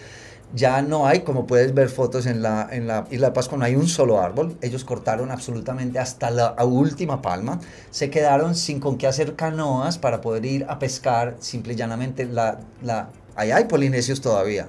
[0.55, 3.65] ya no hay, como puedes ver fotos en la, en la Isla de Pascua, no
[3.65, 4.57] hay un solo árbol.
[4.63, 7.61] Ellos cortaron absolutamente hasta la última palma.
[7.91, 11.37] Se quedaron sin con qué hacer canoas para poder ir a pescar.
[11.41, 14.69] Simple y llanamente, la, la, ahí hay polinesios todavía.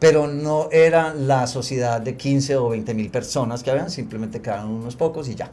[0.00, 4.70] Pero no era la sociedad de 15 o 20 mil personas que habían, simplemente quedaron
[4.70, 5.50] unos pocos y ya.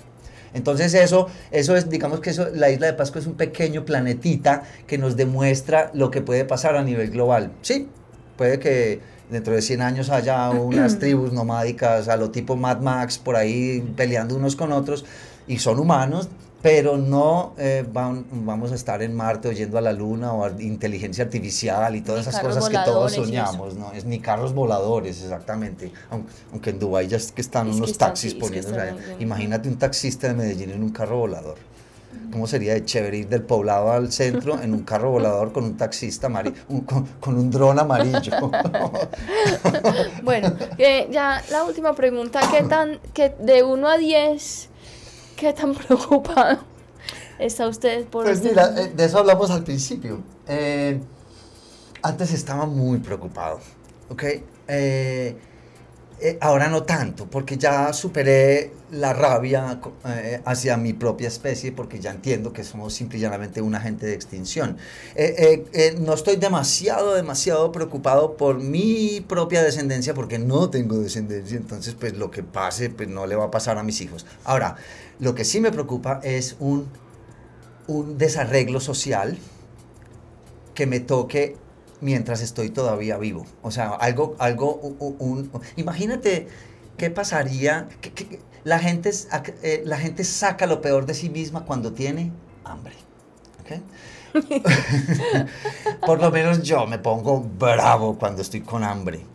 [0.53, 4.63] Entonces eso, eso es, digamos que eso, la isla de Pascua es un pequeño planetita
[4.88, 7.51] que nos demuestra lo que puede pasar a nivel global.
[7.61, 7.89] Sí,
[8.38, 13.17] puede que dentro de 100 años haya unas tribus nomádicas a lo tipo Mad Max
[13.17, 15.05] por ahí peleando unos con otros
[15.47, 16.30] y son humanos,
[16.61, 21.23] pero no eh, vamos a estar en Marte oyendo a la Luna o a inteligencia
[21.23, 23.91] artificial y todas esas cosas que todos soñamos, ¿no?
[23.93, 25.91] Es ni carros voladores, exactamente.
[26.51, 28.95] Aunque, en Dubái ya es que están unos taxis poniéndose ahí.
[29.19, 31.57] Imagínate un taxista de Medellín en un carro volador.
[32.32, 35.78] ¿Cómo sería de chévere ir del poblado al centro en un carro volador con un
[35.78, 36.55] taxista amarillo,
[37.20, 38.51] con, un dron amarillo?
[40.24, 40.53] bueno,
[41.09, 44.70] ya la última pregunta, ¿qué tan, que de 1 a 10,
[45.36, 46.59] qué tan preocupado
[47.39, 50.22] está usted por Pues mira, eh, de eso hablamos al principio.
[50.47, 50.99] Eh,
[52.01, 53.59] antes estaba muy preocupado,
[54.09, 54.24] ¿ok?
[54.68, 55.36] Eh,
[56.20, 61.99] eh, ahora no tanto, porque ya superé la rabia eh, hacia mi propia especie, porque
[61.99, 64.78] ya entiendo que somos simple y llanamente un agente de extinción.
[65.15, 71.93] Eh, no estoy demasiado, demasiado preocupado por mi propia descendencia, porque no tengo descendencia, entonces
[71.93, 74.26] pues lo que pase, pues no le va a pasar a mis hijos.
[74.43, 74.76] Ahora,
[75.20, 76.88] lo que sí me preocupa es un,
[77.88, 79.38] un desarreglo social
[80.74, 81.57] que me toque
[82.01, 83.45] mientras estoy todavía vivo.
[83.61, 86.47] O sea, algo, algo, un, imagínate
[86.97, 89.11] qué pasaría, que, la, gente,
[89.63, 92.31] eh, la gente saca lo peor de sí misma cuando tiene
[92.63, 92.93] hambre.
[96.05, 99.25] Por lo menos yo me pongo bravo cuando estoy con hambre.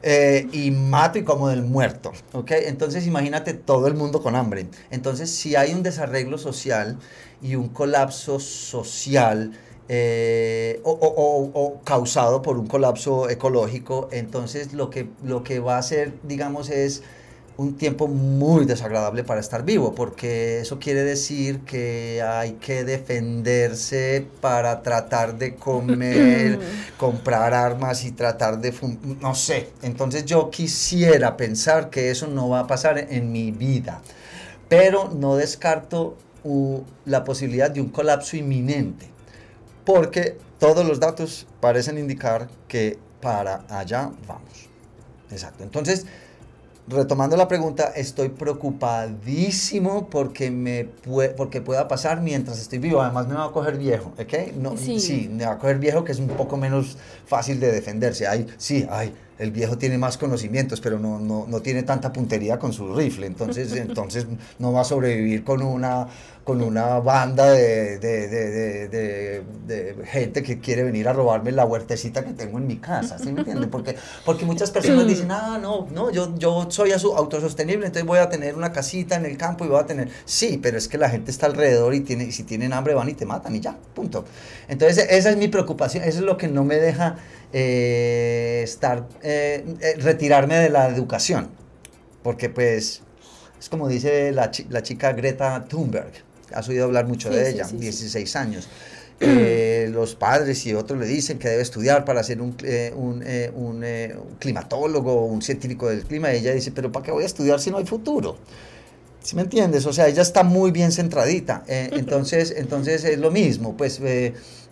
[0.00, 2.52] Eh, y mato y como del muerto, ¿ok?
[2.52, 4.68] Entonces imagínate todo el mundo con hambre.
[4.90, 6.98] Entonces si hay un desarreglo social
[7.42, 9.58] y un colapso social,
[9.90, 14.08] eh, o, causado por un colapso ecológico.
[14.12, 17.02] Entonces lo que, lo que va a ser, digamos, es
[17.56, 24.24] un tiempo muy desagradable para estar vivo, porque eso quiere decir que hay que defenderse
[24.40, 26.60] para tratar de comer,
[26.98, 28.72] comprar armas y tratar de...
[29.20, 34.02] No sé, entonces yo quisiera pensar que eso no va a pasar en mi vida,
[34.68, 36.16] pero no descarto
[37.06, 39.17] la posibilidad de un colapso inminente
[39.88, 44.68] porque todos los datos parecen indicar que para allá vamos.
[45.30, 45.64] Exacto.
[45.64, 46.04] Entonces,
[46.88, 53.00] retomando la pregunta, estoy preocupadísimo porque, me porque pueda pasar mientras estoy vivo.
[53.00, 54.52] Además, me va a coger viejo, ¿ok?
[54.56, 55.30] No, sí.
[55.32, 58.26] me va a coger viejo, que es un poco menos fácil de defenderse.
[58.26, 62.58] Hay, sí, hay el viejo tiene más conocimientos, pero no, no, no, tiene tanta puntería
[62.58, 64.26] con su rifle, entonces, entonces
[64.58, 66.08] no va a sobrevivir con una,
[66.42, 68.88] con una banda de, de, de,
[69.66, 73.30] de, gente que quiere venir a robarme la huertecita que tengo en mi casa, ¿sí
[73.32, 73.68] me entiende?
[73.68, 78.28] Porque, porque muchas personas dicen, ah, no, no, yo, yo soy autosostenible, entonces voy a
[78.28, 81.10] tener una casita en el campo y voy a tener, sí, pero es que la
[81.10, 83.76] gente está alrededor y, tiene, y si tienen hambre van y te matan y ya,
[83.94, 84.24] punto.
[84.68, 87.16] Entonces esa es mi preocupación, eso es lo que no me deja
[87.52, 91.48] eh, estar, eh, eh, retirarme de la educación,
[92.22, 93.00] porque pues
[93.58, 96.12] es como dice la, la chica Greta Thunberg,
[96.52, 98.68] has oído hablar mucho de ella, 16 años.
[99.90, 102.54] los padres y otros le dicen que debe estudiar para ser un,
[102.94, 103.24] un,
[103.54, 103.84] un,
[104.38, 107.70] climatólogo, un científico del clima, y ella dice, pero ¿para qué voy a estudiar si
[107.70, 108.36] no hay futuro?
[109.20, 109.86] ¿Sí me entiendes?
[109.86, 111.64] O sea, ella está muy bien centradita.
[111.66, 114.00] entonces, entonces es lo mismo, pues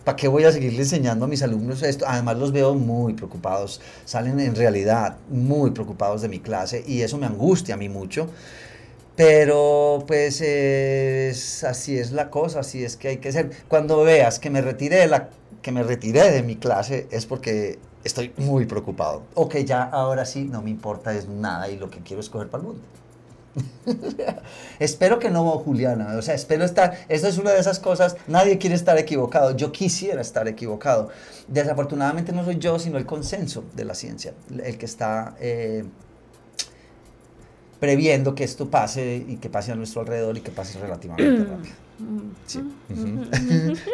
[0.07, 2.05] ¿para qué voy a seguirle enseñando a mis alumnos esto?
[2.07, 7.17] Además los veo muy preocupados, salen en realidad muy preocupados de mi clase y eso
[7.17, 8.29] me angustia a mí mucho.
[9.17, 10.41] Pero pues
[11.65, 13.51] así es la cosa, así es que hay que ser.
[13.67, 15.29] Cuando veas que me retiré de la
[15.61, 19.23] que me retiré de mi clase es porque estoy muy preocupado.
[19.33, 22.29] O que ya ahora sí no me importa es nada y lo que quiero es
[22.29, 22.81] coger para el mundo.
[24.79, 26.15] espero que no, Juliana.
[26.17, 26.97] O sea, espero estar.
[27.09, 28.17] Esto es una de esas cosas.
[28.27, 29.55] Nadie quiere estar equivocado.
[29.55, 31.09] Yo quisiera estar equivocado.
[31.47, 34.33] Desafortunadamente no soy yo, sino el consenso de la ciencia,
[34.63, 35.85] el que está eh,
[37.79, 41.86] previendo que esto pase y que pase a nuestro alrededor y que pase relativamente rápido.
[42.45, 42.63] Sí.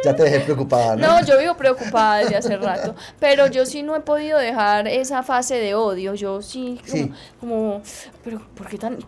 [0.04, 1.08] ya te dejé preocupada, ¿no?
[1.08, 5.24] No, yo vivo preocupada desde hace rato, pero yo sí no he podido dejar esa
[5.24, 6.14] fase de odio.
[6.14, 6.82] Yo sí,
[7.40, 7.82] como,
[8.24, 9.00] pero ¿por qué tan,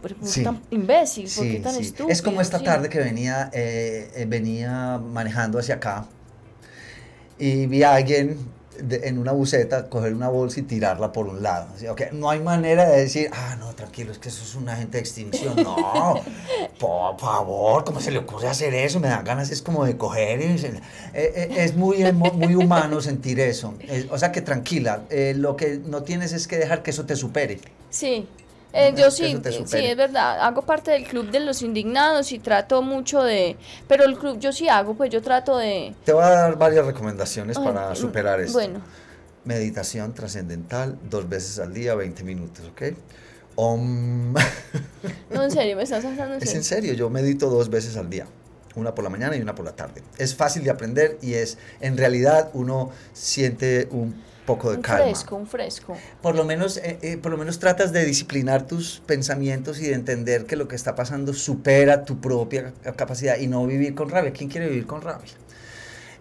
[0.44, 1.30] tan imbécil?
[1.36, 2.10] ¿Por qué tan estúpido?
[2.10, 6.06] Es como esta tarde que venía, eh, eh, venía manejando hacia acá
[7.38, 8.38] y vi a alguien
[8.80, 11.68] en una buceta, coger una bolsa y tirarla por un lado.
[11.92, 14.98] Okay, no hay manera de decir, ah, no, tranquilo, es que eso es un agente
[14.98, 15.56] de extinción.
[15.56, 16.22] No,
[16.80, 19.00] por favor, ¿cómo se le ocurre hacer eso?
[19.00, 20.42] Me dan ganas, es como de coger.
[20.42, 20.82] Y, eh,
[21.14, 23.74] eh, es muy, muy humano sentir eso.
[24.10, 27.16] o sea que tranquila, eh, lo que no tienes es que dejar que eso te
[27.16, 27.60] supere.
[27.90, 28.28] Sí.
[28.78, 32.82] Eh, yo sí, sí, es verdad, hago parte del club de los indignados y trato
[32.82, 33.56] mucho de,
[33.88, 35.96] pero el club yo sí hago, pues yo trato de...
[36.04, 38.60] Te voy a dar varias recomendaciones para superar esto.
[38.60, 38.82] Bueno.
[39.46, 42.82] meditación trascendental dos veces al día, 20 minutos, ¿ok?
[43.56, 44.34] Om.
[45.30, 48.10] No, en serio, me estás hablando en Es en serio, yo medito dos veces al
[48.10, 48.28] día,
[48.76, 50.04] una por la mañana y una por la tarde.
[50.18, 55.04] Es fácil de aprender y es, en realidad, uno siente un poco de Un calma.
[55.06, 55.98] fresco, un fresco.
[56.22, 59.94] Por lo menos, eh, eh, por lo menos tratas de disciplinar tus pensamientos y de
[59.94, 64.32] entender que lo que está pasando supera tu propia capacidad y no vivir con rabia.
[64.32, 65.32] ¿Quién quiere vivir con rabia?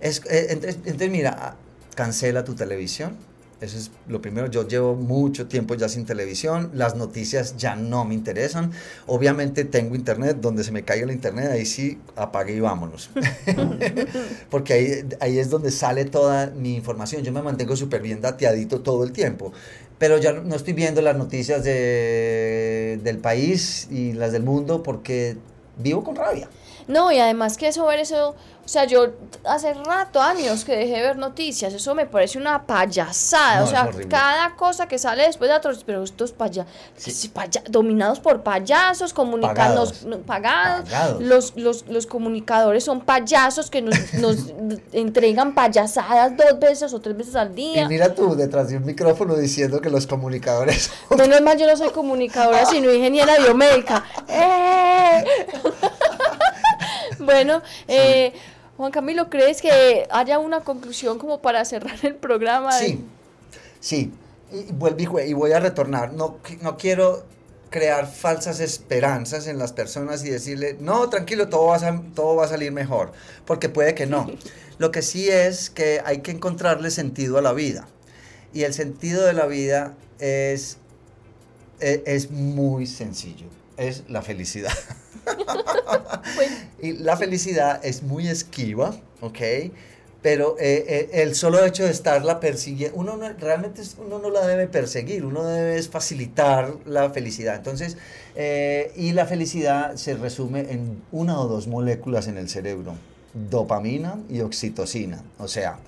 [0.01, 1.57] Es, eh, entonces, entonces, mira, ah,
[1.95, 3.17] cancela tu televisión.
[3.61, 4.49] Eso es lo primero.
[4.49, 6.71] Yo llevo mucho tiempo ya sin televisión.
[6.75, 8.73] Las noticias ya no me interesan.
[9.07, 10.39] Obviamente tengo internet.
[10.41, 13.11] Donde se me caiga el internet, ahí sí apague y vámonos.
[14.51, 17.23] Porque ahí, ahí es donde sale toda mi información.
[17.23, 19.53] Yo me mantengo súper bien dateadito todo el tiempo.
[19.99, 25.37] Pero ya no estoy viendo las noticias de, del país y las del mundo porque
[25.79, 26.49] vivo con rabia.
[26.87, 29.09] No, y además que eso, ver eso, o sea, yo
[29.45, 33.67] hace rato, años que dejé de ver noticias, eso me parece una payasada, No, o
[33.69, 36.67] sea, cada cosa que sale después de otros, pero estos paya,
[36.97, 39.55] sí, paya- dominados por payasos, comunicados,
[39.93, 40.05] Pagados.
[40.05, 41.23] no, pagados, Pagados.
[41.23, 44.37] Los, los, los comunicadores son payasos que nos, nos
[44.93, 47.89] entregan payasadas dos veces o tres veces al Y día.
[47.89, 51.91] mira tú detrás de un micrófono diciendo que los comunicadores Menos mal yo no soy
[51.91, 54.05] comunicadora, sino ingeniera biomédica.
[54.29, 55.25] ¡Eh!
[57.25, 58.33] Bueno, eh,
[58.77, 62.73] Juan Camilo, ¿crees que haya una conclusión como para cerrar el programa?
[62.73, 63.05] Sí,
[63.81, 64.13] sí.
[64.53, 66.13] Y, vuelvo y voy a retornar.
[66.13, 67.25] No, no quiero
[67.75, 72.45] crear falsas esperanzas en las personas y decirle, no, tranquilo, todo va, a, todo va
[72.45, 73.11] a salir mejor,
[73.47, 74.31] porque puede que no.
[74.79, 77.89] Lo que sí es que hay que encontrarle sentido a la vida.
[78.53, 80.79] Y el sentido de la vida es,
[81.81, 83.47] e- es, muy sencillo,
[83.77, 84.73] es la felicidad.
[86.37, 89.39] Bueno, Y la felicidad es muy esquiva, ¿ok?
[90.23, 94.47] Pero eh, eh, el solo hecho de estarla persiguiendo, uno no- realmente uno no la
[94.47, 97.57] debe perseguir, uno debe facilitar la felicidad.
[97.57, 97.97] Entonces,
[98.35, 102.95] eh, y la felicidad se resume en una o dos moléculas en el cerebro,
[103.35, 105.23] dopamina y oxitocina.
[105.39, 105.79] O sea,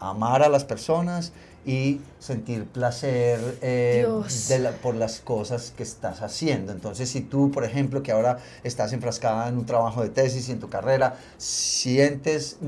[0.00, 1.32] amar a las personas
[1.66, 4.48] y sentir placer eh, Dios.
[4.48, 6.70] de la- por las cosas que estás haciendo.
[6.72, 10.52] Entonces, si tú, por ejemplo, que ahora estás enfrascada en un trabajo de tesis y
[10.52, 12.58] en tu carrera, sientes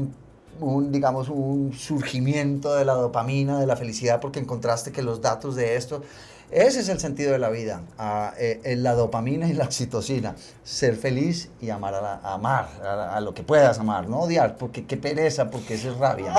[0.61, 5.55] un, digamos, un surgimiento de la dopamina, de la felicidad, porque encontraste que los datos
[5.55, 6.03] de esto,
[6.51, 10.34] ese es el sentido de la vida, ah, eh, la dopamina y la oxitocina,
[10.64, 14.57] ser feliz y amar a, la- amar a, a lo que puedas amar, no odiar,
[14.57, 16.32] porque qué pereza, porque eso es rabia.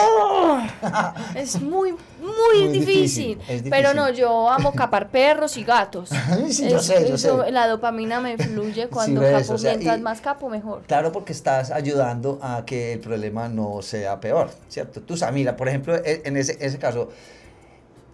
[1.36, 3.39] es muy, muy, Muy difícil.
[3.70, 6.10] Pero no, yo amo capar perros y gatos.
[6.49, 7.51] Sí, yo sé, yo eso- sé.
[7.51, 9.53] La dopamina me fluye cuando capo.
[9.53, 10.82] o sea, Mientras y- más capo, mejor.
[10.88, 15.01] Claro, porque estás ayudando a que el problema no sea peor, ¿cierto?
[15.01, 17.10] Tú sabes, mira, por ejemplo, e- en ese, ese caso,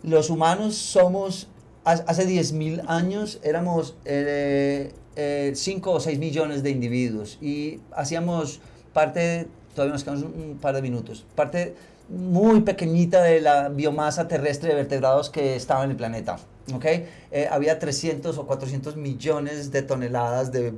[0.04, 1.48] los humanos somos,
[1.86, 8.60] hace 10.000 años éramos 5 o 6 millones de individuos y hacíamos
[8.92, 11.76] parte, todavía nos quedamos un, par de minutos, parte
[12.10, 16.38] muy pequeñita de la biomasa terrestre de vertebrados que estaba en el planeta.
[16.74, 16.86] ¿ok?
[16.86, 20.74] Eh, había 300 o 400 millones de toneladas de,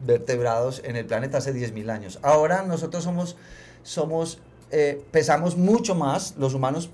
[0.00, 2.18] vertebrados en el planeta hace 10.000 años.
[2.22, 3.36] Ahora nosotros somos,
[3.82, 4.38] somos
[4.70, 6.90] eh, pesamos mucho más, los humanos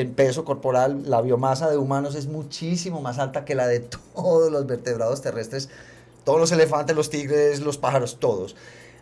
[0.00, 3.80] en peso corporal, la biomasa de humanos es muchísimo más alta que la de
[4.14, 5.68] todos los vertebrados terrestres,
[6.24, 8.54] todos los elefantes, los tigres, los pájaros, todos.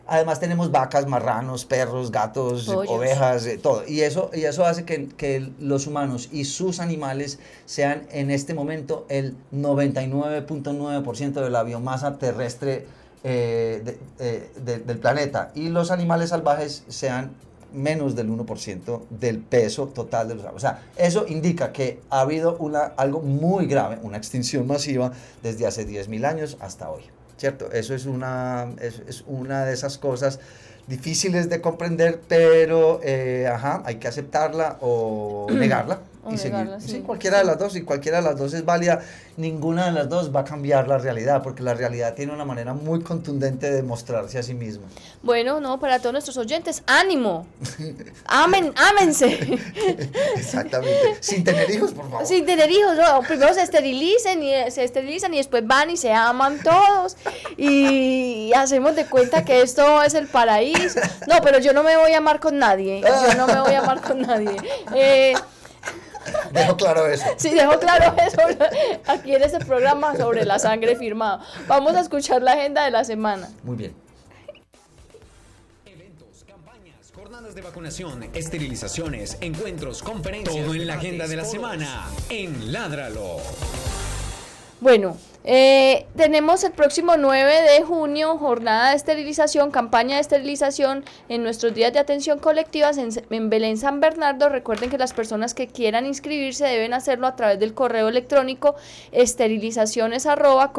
[0.08, 2.92] Además tenemos vacas, marranos, perros, gatos, Pollos.
[2.92, 3.82] ovejas, eh, todo.
[3.88, 8.54] Y eso, y eso hace que, que los humanos y sus animales sean en este
[8.54, 12.86] momento el 99.9% de la biomasa terrestre
[13.24, 15.50] eh, de- eh, de- del planeta.
[15.56, 17.32] Y los animales salvajes sean
[17.72, 20.64] menos del 1% del peso total de los árboles.
[20.64, 25.12] O sea, eso indica que ha habido una, algo muy grave, una extinción masiva
[25.42, 27.02] desde hace 10.000 años hasta hoy.
[27.36, 27.70] ¿Cierto?
[27.70, 30.40] Eso es una, es, es una de esas cosas
[30.86, 36.00] difíciles de comprender, pero eh, ajá, hay que aceptarla o negarla.
[36.26, 36.68] O y seguir.
[36.80, 39.00] Sí, cualquiera de las dos, y cualquiera de las dos es válida,
[39.36, 42.74] ninguna de las dos va a cambiar la realidad, porque la realidad tiene una manera
[42.74, 44.86] muy contundente de mostrarse a sí misma.
[45.22, 47.46] Bueno, no, para todos nuestros oyentes, ánimo.
[48.26, 49.58] Amen, ámense.
[50.36, 51.16] Exactamente.
[51.20, 52.26] Sin tener hijos, por favor.
[52.26, 56.12] Sin tener hijos, no, primero se esterilicen y se esterilizan y después van y se
[56.12, 57.16] aman todos
[57.56, 61.00] y hacemos de cuenta que esto es el paraíso.
[61.26, 63.02] No, pero yo no me voy a amar con nadie.
[63.02, 64.56] Yo no me voy a amar con nadie.
[64.94, 65.34] Eh,
[66.52, 67.24] Dejo claro eso.
[67.36, 68.40] Sí, dejo claro eso
[69.06, 71.40] aquí en este programa sobre la sangre firmado.
[71.66, 73.48] Vamos a escuchar la agenda de la semana.
[73.62, 73.94] Muy bien.
[75.84, 80.64] Eventos, campañas, jornadas Jornadas de vacunación, esterilizaciones, encuentros, conferencias.
[80.64, 83.38] Todo en la agenda de la semana en Ládralo.
[84.80, 85.16] Bueno,
[85.48, 91.72] eh, tenemos el próximo 9 de junio jornada de esterilización, campaña de esterilización en nuestros
[91.72, 94.48] días de atención colectivas en, Belén San Bernardo.
[94.48, 98.74] Recuerden que las personas que quieran inscribirse deben hacerlo a través del correo electrónico
[99.12, 100.72] esterilizaciones arroba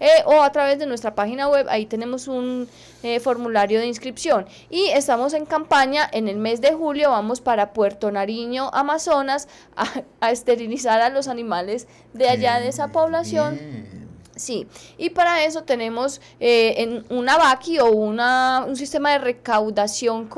[0.00, 1.66] eh, o a través de nuestra página web.
[1.70, 2.68] Ahí tenemos un
[3.02, 4.46] eh, formulario de inscripción.
[4.68, 7.10] Y estamos en campaña en el mes de julio.
[7.10, 9.48] Vamos para Puerto Nariño, Amazonas,
[10.20, 13.58] a esterilizar a los animales de allá de esa población.
[14.34, 20.30] Sí, y para eso tenemos eh, en una VACI o una, un sistema de recaudación,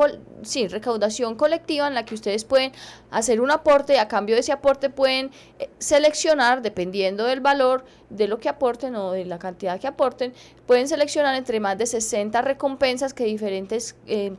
[0.43, 2.73] sí, recaudación colectiva en la que ustedes pueden
[3.13, 7.85] hacer un aporte y a cambio de ese aporte pueden eh, seleccionar, dependiendo del valor
[8.11, 10.35] de lo que aporten o de la cantidad que aporten,
[10.67, 14.33] pueden seleccionar entre más de 60 recompensas que diferentes eh,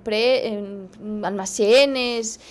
[1.23, 2.41] almacenes,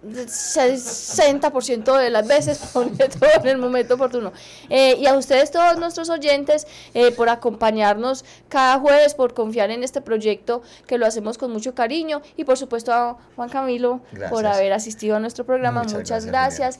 [0.05, 4.31] 60% de las veces pone todo en el momento oportuno.
[4.69, 9.83] Eh, y a ustedes, todos nuestros oyentes, eh, por acompañarnos cada jueves, por confiar en
[9.83, 12.21] este proyecto que lo hacemos con mucho cariño.
[12.37, 15.83] Y por supuesto a Juan Camilo por haber asistido a nuestro programa.
[15.83, 16.79] Muchas, gracias.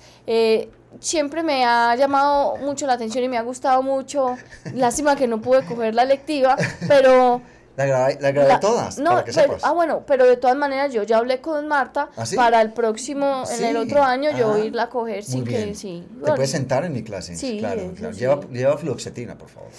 [1.00, 4.38] siempre me ha llamado mucho la atención y me ha gustado mucho.
[4.74, 6.56] Lástima que no pude coger la lectiva,
[6.88, 7.42] pero
[7.78, 8.98] la grabé, la grabé todas.
[8.98, 9.24] No,
[9.64, 13.44] ah, bueno, pero de todas maneras yo ya hablé con Marta ¿Ah, para el próximo,
[13.52, 16.08] en el otro año yo irla a coger sin que, sí.
[16.24, 17.36] Te puedes sentar en mi clase.
[17.36, 18.16] Sí, claro, claro.
[18.16, 19.70] Lleva, lleva fluoxetina, por favor.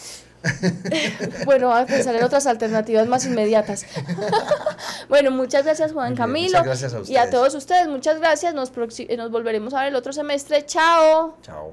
[1.45, 3.87] bueno, a pensar en otras alternativas más inmediatas.
[5.09, 6.59] bueno, muchas gracias Juan Camilo.
[6.59, 7.11] Muchas gracias a ustedes.
[7.11, 8.55] Y a todos ustedes, muchas gracias.
[8.55, 10.65] Nos, nos volveremos a ver el otro semestre.
[10.67, 11.37] Chao.
[11.43, 11.73] Chao.